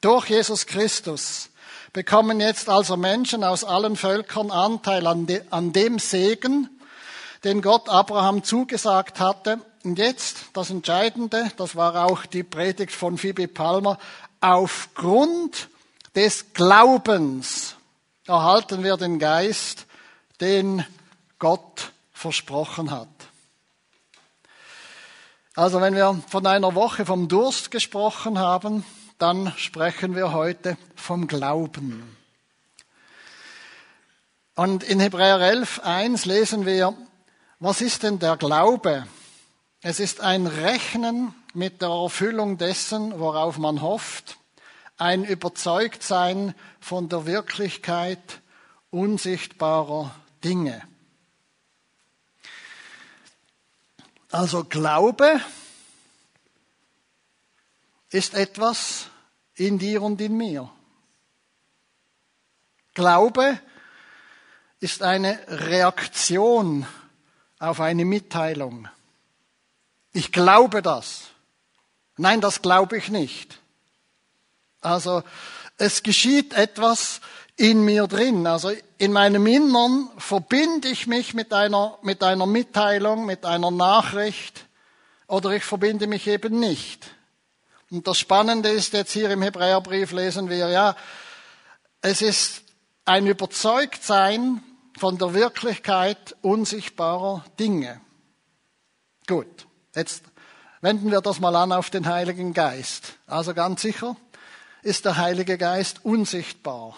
[0.00, 1.50] durch Jesus Christus
[1.92, 6.68] bekommen jetzt also Menschen aus allen Völkern Anteil an, de, an dem Segen,
[7.42, 9.60] den Gott Abraham zugesagt hatte.
[9.82, 13.98] Und jetzt das Entscheidende, das war auch die Predigt von Phoebe Palmer,
[14.40, 15.68] aufgrund
[16.14, 17.76] des Glaubens
[18.26, 19.86] erhalten wir den Geist,
[20.40, 20.84] den
[21.38, 23.08] Gott versprochen hat.
[25.60, 28.82] Also wenn wir von einer Woche vom Durst gesprochen haben,
[29.18, 32.16] dann sprechen wir heute vom Glauben.
[34.54, 36.94] Und in Hebräer 11, 1 lesen wir,
[37.58, 39.06] was ist denn der Glaube?
[39.82, 44.38] Es ist ein Rechnen mit der Erfüllung dessen, worauf man hofft,
[44.96, 48.40] ein Überzeugtsein von der Wirklichkeit
[48.88, 50.80] unsichtbarer Dinge.
[54.30, 55.40] Also Glaube
[58.10, 59.06] ist etwas
[59.54, 60.70] in dir und in mir.
[62.94, 63.60] Glaube
[64.78, 66.86] ist eine Reaktion
[67.58, 68.88] auf eine Mitteilung.
[70.12, 71.30] Ich glaube das.
[72.16, 73.60] Nein, das glaube ich nicht.
[74.80, 75.22] Also
[75.80, 77.20] es geschieht etwas
[77.56, 78.46] in mir drin.
[78.46, 84.66] Also in meinem Innern verbinde ich mich mit einer, mit einer Mitteilung, mit einer Nachricht
[85.26, 87.06] oder ich verbinde mich eben nicht.
[87.90, 90.96] Und das Spannende ist jetzt hier im Hebräerbrief lesen wir, ja,
[92.02, 92.62] es ist
[93.04, 94.62] ein Überzeugtsein
[94.98, 98.00] von der Wirklichkeit unsichtbarer Dinge.
[99.26, 100.24] Gut, jetzt
[100.82, 103.14] wenden wir das mal an auf den Heiligen Geist.
[103.26, 104.16] Also ganz sicher
[104.82, 106.96] ist der Heilige Geist unsichtbar.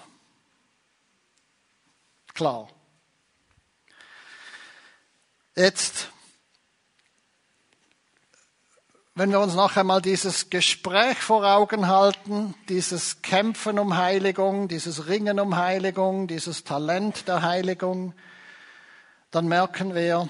[2.34, 2.68] Klar.
[5.54, 6.08] Jetzt,
[9.14, 15.08] wenn wir uns noch einmal dieses Gespräch vor Augen halten, dieses Kämpfen um Heiligung, dieses
[15.08, 18.14] Ringen um Heiligung, dieses Talent der Heiligung,
[19.30, 20.28] dann merken wir,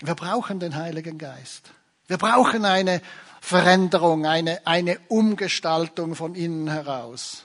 [0.00, 1.70] wir brauchen den Heiligen Geist.
[2.08, 3.00] Wir brauchen eine
[3.40, 7.44] Veränderung, eine, eine Umgestaltung von innen heraus.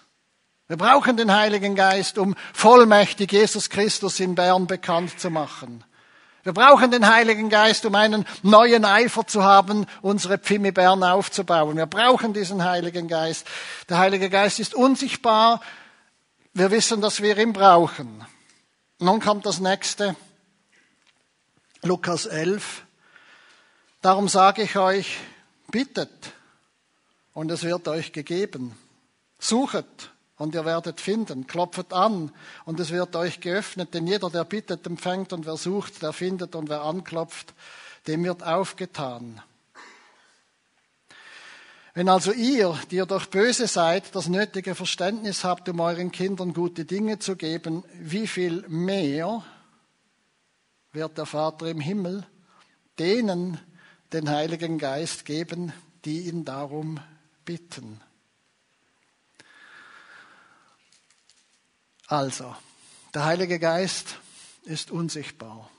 [0.68, 5.84] Wir brauchen den Heiligen Geist, um vollmächtig Jesus Christus in Bern bekannt zu machen.
[6.44, 11.78] Wir brauchen den Heiligen Geist, um einen neuen Eifer zu haben, unsere Pfimi Bern aufzubauen.
[11.78, 13.48] Wir brauchen diesen Heiligen Geist.
[13.90, 15.62] Der Heilige Geist ist unsichtbar.
[16.54, 18.24] Wir wissen, dass wir ihn brauchen.
[19.00, 20.16] Nun kommt das nächste.
[21.82, 22.86] Lukas 11.
[24.02, 25.18] Darum sage ich euch,
[25.76, 26.32] bittet
[27.34, 28.78] und es wird euch gegeben.
[29.40, 31.48] Suchet und ihr werdet finden.
[31.48, 32.32] Klopft an
[32.64, 36.56] und es wird euch geöffnet, denn jeder, der bittet, empfängt und wer sucht, der findet
[36.56, 37.54] und wer anklopft,
[38.08, 39.42] dem wird aufgetan.
[41.94, 46.54] Wenn also ihr, die ihr doch böse seid, das nötige Verständnis habt, um euren Kindern
[46.54, 49.44] gute Dinge zu geben, wie viel mehr
[50.94, 52.26] wird der Vater im Himmel
[52.98, 53.60] denen
[54.14, 55.74] den Heiligen Geist geben,
[56.06, 57.00] die ihn darum
[57.44, 58.02] bitten.
[62.08, 62.56] Also,
[63.14, 64.18] der Heilige Geist
[64.64, 65.70] ist unsichtbar.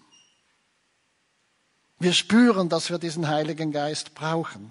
[1.98, 4.70] Wir spüren, dass wir diesen Heiligen Geist brauchen.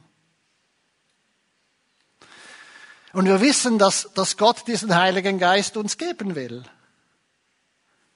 [3.14, 6.64] Und wir wissen, dass, dass Gott diesen Heiligen Geist uns geben will.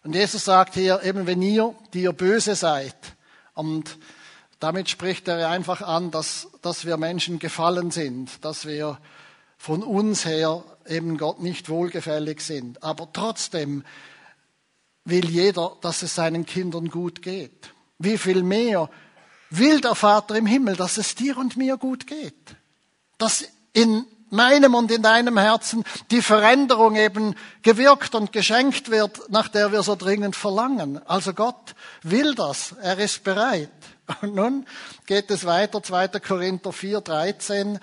[0.04, 2.96] Und Jesus sagt hier, eben wenn ihr, die ihr böse seid,
[3.54, 3.98] und
[4.60, 9.00] damit spricht er einfach an, dass, dass wir Menschen gefallen sind, dass wir
[9.58, 12.84] von uns her eben Gott nicht wohlgefällig sind.
[12.84, 13.84] Aber trotzdem
[15.06, 17.74] will jeder, dass es seinen Kindern gut geht.
[17.98, 18.90] Wie viel mehr
[19.50, 22.56] will der Vater im Himmel, dass es dir und mir gut geht.
[23.18, 29.48] Dass in meinem und in deinem Herzen die Veränderung eben gewirkt und geschenkt wird, nach
[29.48, 31.06] der wir so dringend verlangen.
[31.08, 33.70] Also Gott will das, er ist bereit.
[34.22, 34.66] Und nun
[35.06, 36.20] geht es weiter, 2.
[36.20, 37.80] Korinther 4, 13.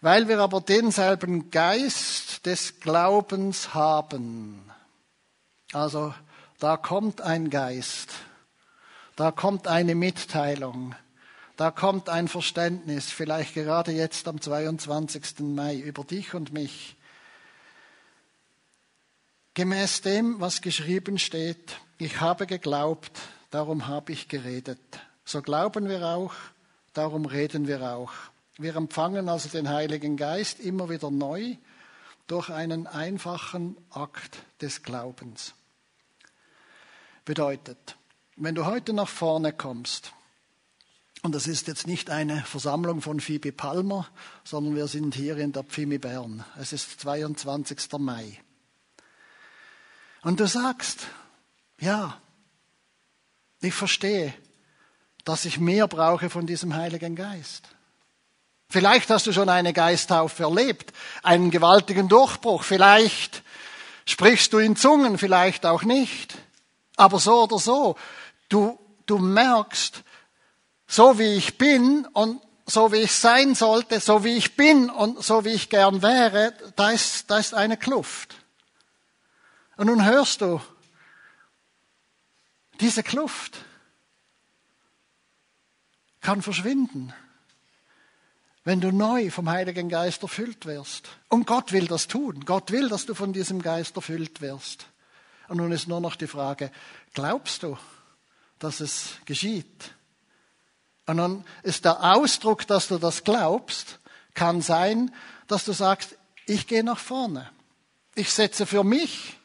[0.00, 4.70] Weil wir aber denselben Geist des Glaubens haben.
[5.72, 6.14] Also
[6.58, 8.10] da kommt ein Geist,
[9.16, 10.94] da kommt eine Mitteilung,
[11.56, 15.40] da kommt ein Verständnis, vielleicht gerade jetzt am 22.
[15.40, 16.96] Mai über dich und mich.
[19.54, 23.20] Gemäß dem, was geschrieben steht, ich habe geglaubt,
[23.50, 24.80] darum habe ich geredet.
[25.24, 26.34] So glauben wir auch,
[26.92, 28.12] darum reden wir auch
[28.56, 31.56] Wir empfangen also den Heiligen Geist immer wieder neu
[32.28, 35.54] durch einen einfachen Akt des Glaubens.
[37.24, 37.96] Bedeutet,
[38.36, 40.12] wenn du heute nach vorne kommst,
[41.22, 44.06] und das ist jetzt nicht eine Versammlung von Phoebe Palmer,
[44.44, 46.44] sondern wir sind hier in der Pfimi Bern.
[46.58, 47.92] Es ist 22.
[47.98, 48.40] Mai.
[50.22, 51.06] Und du sagst,
[51.80, 52.20] ja,
[53.60, 54.34] ich verstehe,
[55.24, 57.68] dass ich mehr brauche von diesem Heiligen Geist.
[58.68, 62.64] Vielleicht hast du schon eine Geisttaufe erlebt, einen gewaltigen Durchbruch.
[62.64, 63.42] Vielleicht
[64.06, 66.34] sprichst du in Zungen, vielleicht auch nicht.
[66.96, 67.96] Aber so oder so,
[68.48, 70.02] du, du merkst,
[70.86, 75.22] so wie ich bin und so wie ich sein sollte, so wie ich bin und
[75.22, 78.34] so wie ich gern wäre, da ist, da ist eine Kluft.
[79.76, 80.60] Und nun hörst du
[82.80, 83.58] diese Kluft
[86.24, 87.12] kann verschwinden,
[88.64, 91.10] wenn du neu vom Heiligen Geist erfüllt wirst.
[91.28, 92.44] Und Gott will das tun.
[92.46, 94.86] Gott will, dass du von diesem Geist erfüllt wirst.
[95.48, 96.72] Und nun ist nur noch die Frage,
[97.12, 97.76] glaubst du,
[98.58, 99.94] dass es geschieht?
[101.04, 104.00] Und nun ist der Ausdruck, dass du das glaubst,
[104.32, 105.14] kann sein,
[105.46, 106.16] dass du sagst,
[106.46, 107.50] ich gehe nach vorne.
[108.14, 109.36] Ich setze für mich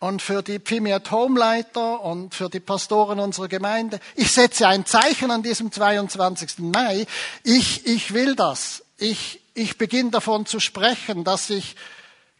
[0.00, 3.98] und für die Pfimiat Homeleiter und für die Pastoren unserer Gemeinde.
[4.14, 6.58] Ich setze ein Zeichen an diesem 22.
[6.58, 7.06] Mai.
[7.42, 8.84] Ich, ich will das.
[8.96, 11.74] Ich, ich beginne davon zu sprechen, dass ich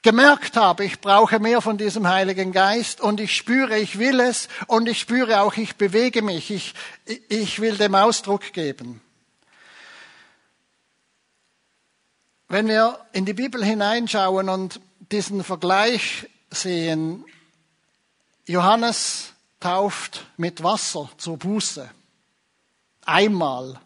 [0.03, 4.49] gemerkt habe, ich brauche mehr von diesem Heiligen Geist und ich spüre, ich will es
[4.69, 6.53] und ich spüre auch, ich bewege mich.
[6.53, 6.75] Ich,
[7.29, 9.01] ich will dem Ausdruck geben.
[12.47, 14.81] Wenn wir in die Bibel hineinschauen und
[15.11, 17.25] diesen Vergleich sehen,
[18.49, 21.88] Johannes tauft mit Wasser zur Buße.
[23.05, 23.78] Einmal.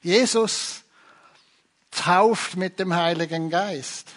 [0.00, 0.82] Jesus
[1.92, 4.08] tauft mit dem Heiligen Geist.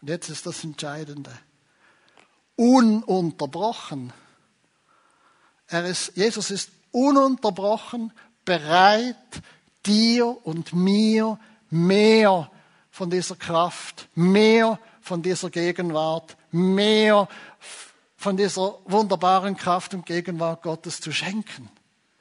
[0.00, 1.36] Und jetzt ist das Entscheidende.
[2.54, 4.12] Ununterbrochen.
[5.66, 8.12] Er ist, Jesus ist ununterbrochen
[8.44, 9.16] bereit,
[9.84, 11.40] dir und mir
[11.70, 12.50] mehr
[12.92, 17.28] von dieser Kraft, mehr von dieser Gegenwart, mehr
[18.24, 21.68] von dieser wunderbaren Kraft und Gegenwart Gottes zu schenken.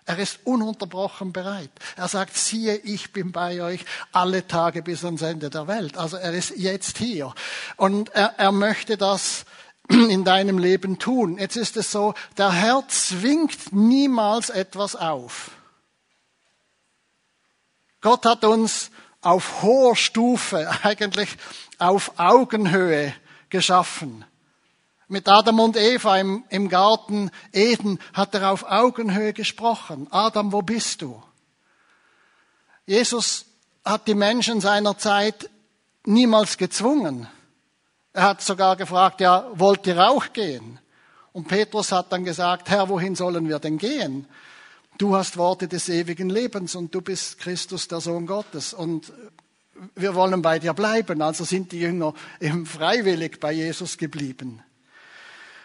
[0.04, 1.72] Er ist ununterbrochen bereit.
[1.96, 5.96] Er sagt, siehe, ich bin bei euch alle Tage bis ans Ende der Welt.
[5.96, 7.34] Also er ist jetzt hier.
[7.78, 9.46] Und er, er möchte das
[9.88, 11.38] in deinem Leben tun.
[11.38, 15.52] Jetzt ist es so, der Herr zwingt niemals etwas auf.
[18.02, 18.92] Gott hat uns
[19.22, 21.38] auf hoher Stufe, eigentlich
[21.80, 23.14] auf Augenhöhe
[23.48, 24.26] geschaffen.
[25.08, 30.08] Mit Adam und Eva im, im Garten Eden hat er auf Augenhöhe gesprochen.
[30.12, 31.22] Adam, wo bist du?
[32.86, 33.46] Jesus
[33.86, 35.50] hat die Menschen seiner Zeit
[36.06, 37.28] niemals gezwungen.
[38.14, 40.80] Er hat sogar gefragt, ja, wollt ihr auch gehen?
[41.32, 44.28] Und Petrus hat dann gesagt, Herr, wohin sollen wir denn gehen?
[45.00, 48.74] Du hast Worte des ewigen Lebens und du bist Christus, der Sohn Gottes.
[48.74, 49.12] Und
[49.96, 51.22] wir wollen bei dir bleiben.
[51.24, 54.62] Also sind die Jünger eben freiwillig bei Jesus geblieben.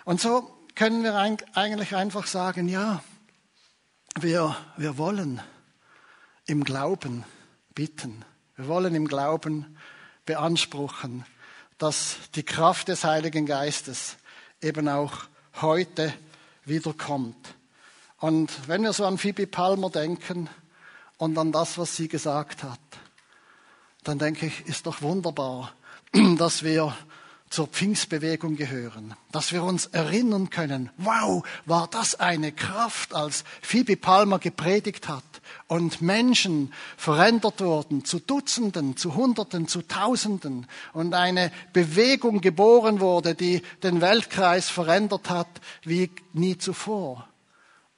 [0.08, 3.02] Und so können wir eigentlich einfach sagen, ja,
[4.18, 5.42] wir, wir wollen
[6.46, 7.26] im Glauben
[7.74, 8.24] bitten.
[8.56, 9.76] Wir wollen im Glauben
[10.24, 11.26] beanspruchen,
[11.76, 14.16] dass die Kraft des Heiligen Geistes
[14.62, 15.12] eben auch
[15.60, 16.14] heute
[16.64, 17.54] wiederkommt.
[18.16, 20.48] Und wenn wir so an Phoebe Palmer denken
[21.18, 22.80] und an das, was sie gesagt hat,
[24.04, 25.74] dann denke ich, ist doch wunderbar,
[26.38, 26.96] dass wir
[27.50, 33.96] zur Pfingstbewegung gehören, dass wir uns erinnern können, wow, war das eine Kraft, als Phoebe
[33.96, 35.24] Palmer gepredigt hat
[35.66, 43.34] und Menschen verändert wurden zu Dutzenden, zu Hunderten, zu Tausenden und eine Bewegung geboren wurde,
[43.34, 45.48] die den Weltkreis verändert hat
[45.82, 47.28] wie nie zuvor.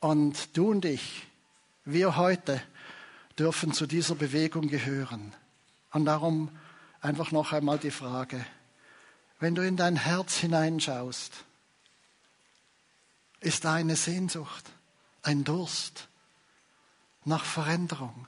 [0.00, 1.26] Und du und ich,
[1.84, 2.62] wir heute
[3.38, 5.32] dürfen zu dieser Bewegung gehören.
[5.92, 6.50] Und darum
[7.00, 8.44] einfach noch einmal die Frage,
[9.40, 11.32] wenn du in dein Herz hineinschaust,
[13.40, 14.70] ist da eine Sehnsucht,
[15.22, 16.08] ein Durst
[17.24, 18.26] nach Veränderung.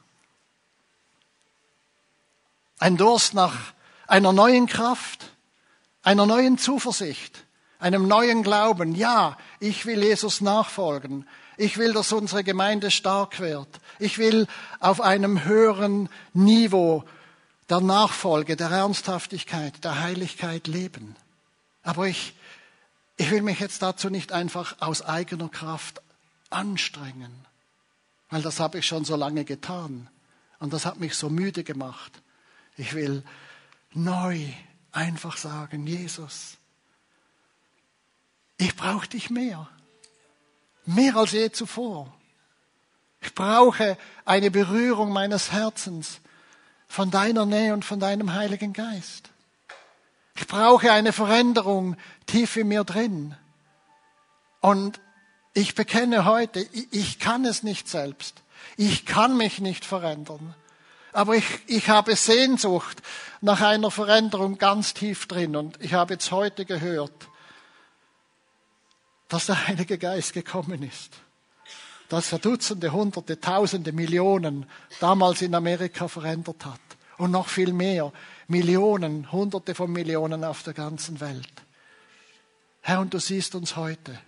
[2.79, 3.75] Ein Durst nach
[4.07, 5.31] einer neuen Kraft,
[6.03, 7.45] einer neuen Zuversicht,
[7.79, 8.95] einem neuen Glauben.
[8.95, 11.29] Ja, ich will Jesus nachfolgen.
[11.59, 13.69] Ich will, dass unsere Gemeinde stark wird.
[13.99, 14.47] Ich will
[14.81, 17.05] auf einem höheren Niveau
[17.73, 21.17] der Nachfolge, der Ernsthaftigkeit, der Heiligkeit leben.
[21.83, 22.35] Aber ich,
[23.17, 26.03] ich will mich jetzt dazu nicht einfach aus eigener Kraft
[26.51, 27.33] anstrengen,
[28.29, 30.11] weil das habe ich schon so lange getan.
[30.59, 32.13] Und das hat mich so müde gemacht.
[32.77, 33.25] Ich will
[33.95, 34.39] neu
[34.91, 36.59] einfach sagen, Jesus,
[38.59, 39.67] ich brauche dich mehr.
[40.85, 42.15] Mehr als je zuvor.
[43.23, 43.97] Ich brauche
[44.27, 46.21] eine Berührung meines Herzens
[46.93, 49.31] von deiner Nähe und von deinem Heiligen Geist.
[50.37, 53.35] Ich brauche eine Veränderung tief in mir drin.
[54.61, 55.01] Und
[55.55, 58.43] ich bekenne heute, ich kann es nicht selbst.
[58.77, 60.55] Ich kann mich nicht verändern.
[61.15, 63.01] Aber ich, ich habe Sehnsucht
[63.41, 65.57] nach einer Veränderung ganz tief drin.
[65.57, 67.15] Und ich habe jetzt heute gehört,
[69.29, 71.13] dass der Heilige Geist gekommen ist.
[72.13, 74.67] Dass er Dutzende, Hunderte, Tausende, Millionen
[75.01, 76.79] damals in Amerika verändert hat.
[77.17, 78.13] Und noch viel mehr.
[78.49, 81.51] Millionen, Hunderte von Millionen auf der ganzen Welt.
[82.83, 84.19] Herr, und du siehst uns heute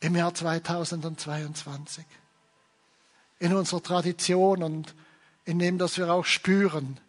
[0.00, 2.04] im Jahr 2022
[3.38, 4.94] in unserer Tradition und
[5.46, 7.00] in dem, dass wir auch spüren,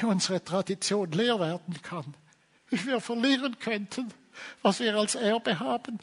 [0.00, 2.16] wie unsere Tradition leer werden kann,
[2.70, 4.12] wie wir verlieren könnten,
[4.62, 6.00] was wir als Erbe haben.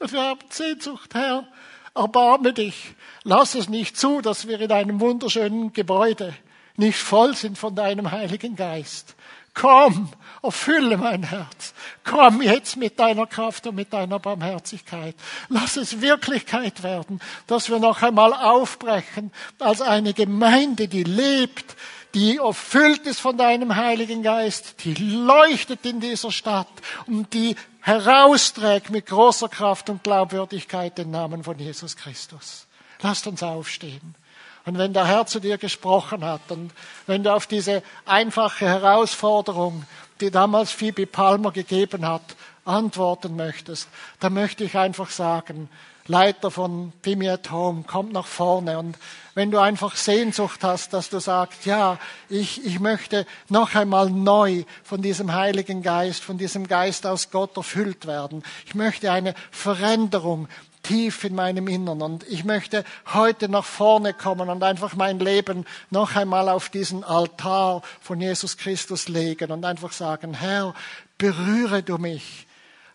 [0.00, 1.46] Wir haben Sehnsucht, Herr,
[1.94, 2.94] erbarme dich.
[3.24, 6.34] Lass es nicht zu, dass wir in einem wunderschönen Gebäude
[6.76, 9.14] nicht voll sind von deinem Heiligen Geist.
[9.54, 10.08] Komm,
[10.42, 11.74] erfülle mein Herz.
[12.04, 15.14] Komm jetzt mit deiner Kraft und mit deiner Barmherzigkeit.
[15.50, 21.76] Lass es Wirklichkeit werden, dass wir noch einmal aufbrechen als eine Gemeinde, die lebt,
[22.14, 26.68] die erfüllt ist von deinem Heiligen Geist, die leuchtet in dieser Stadt
[27.06, 32.66] und die herausträgt mit großer Kraft und Glaubwürdigkeit den Namen von Jesus Christus.
[33.00, 34.14] Lasst uns aufstehen.
[34.64, 36.70] Und wenn der Herr zu dir gesprochen hat und
[37.06, 39.84] wenn du auf diese einfache Herausforderung,
[40.20, 42.22] die damals Phoebe Palmer gegeben hat,
[42.64, 43.88] antworten möchtest,
[44.20, 45.68] dann möchte ich einfach sagen,
[46.06, 48.96] Leiter von Pimi at Home, kommt nach vorne und
[49.34, 51.98] wenn du einfach Sehnsucht hast, dass du sagst, ja,
[52.28, 57.56] ich, ich möchte noch einmal neu von diesem Heiligen Geist, von diesem Geist aus Gott
[57.56, 58.42] erfüllt werden.
[58.66, 60.48] Ich möchte eine Veränderung
[60.82, 62.02] tief in meinem Innern.
[62.02, 67.04] Und ich möchte heute nach vorne kommen und einfach mein Leben noch einmal auf diesen
[67.04, 70.74] Altar von Jesus Christus legen und einfach sagen, Herr,
[71.18, 72.46] berühre du mich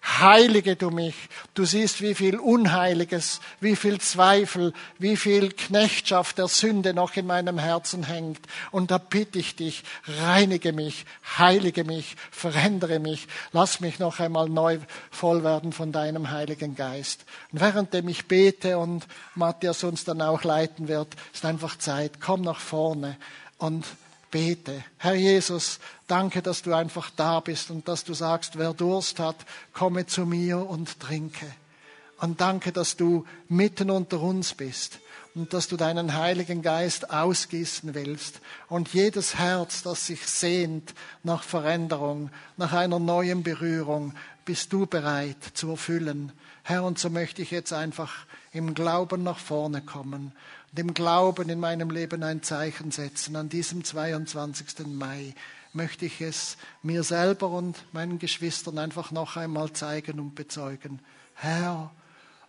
[0.08, 1.16] heilige du mich.
[1.54, 7.28] Du siehst, wie viel Unheiliges, wie viel Zweifel, wie viel Knechtschaft der Sünde noch in
[7.28, 8.40] meinem Herzen hängt.
[8.72, 9.84] Und da bitte ich dich,
[10.22, 11.06] reinige mich,
[11.38, 14.80] heilige mich, verändere mich, lass mich noch einmal neu
[15.12, 17.26] voll werden von deinem Heiligen Geist.
[17.52, 19.06] Und währenddem ich bete und
[19.36, 22.20] Matthias uns dann auch leiten wird, ist einfach Zeit.
[22.22, 23.18] Komm nach vorne
[23.58, 23.86] und
[24.38, 24.84] bete.
[25.00, 29.36] Herr Jesus, danke, dass du einfach da bist und dass du sagst, wer Durst hat,
[29.74, 31.48] komme zu mir und trinke.
[32.20, 35.00] Und danke, dass du mitten unter uns bist
[35.34, 38.40] und dass du deinen Heiligen Geist ausgießen willst.
[38.70, 44.14] Und jedes Herz, das sich sehnt nach Veränderung, nach einer neuen Berührung,
[44.46, 46.32] bist du bereit zu erfüllen.
[46.62, 48.14] Herr, und so möchte ich jetzt einfach
[48.52, 50.32] im Glauben nach vorne kommen
[50.78, 53.36] dem Glauben in meinem Leben ein Zeichen setzen.
[53.36, 54.88] An diesem 22.
[54.88, 55.34] Mai
[55.74, 61.00] möchte ich es mir selber und meinen Geschwistern einfach noch einmal zeigen und bezeugen.
[61.36, 61.92] Herr,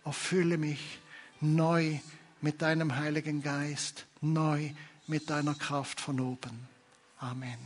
[0.05, 0.99] erfülle mich
[1.41, 1.99] neu
[2.41, 4.71] mit deinem Heiligen Geist, neu
[5.07, 6.67] mit deiner Kraft von oben.
[7.19, 7.57] Amen.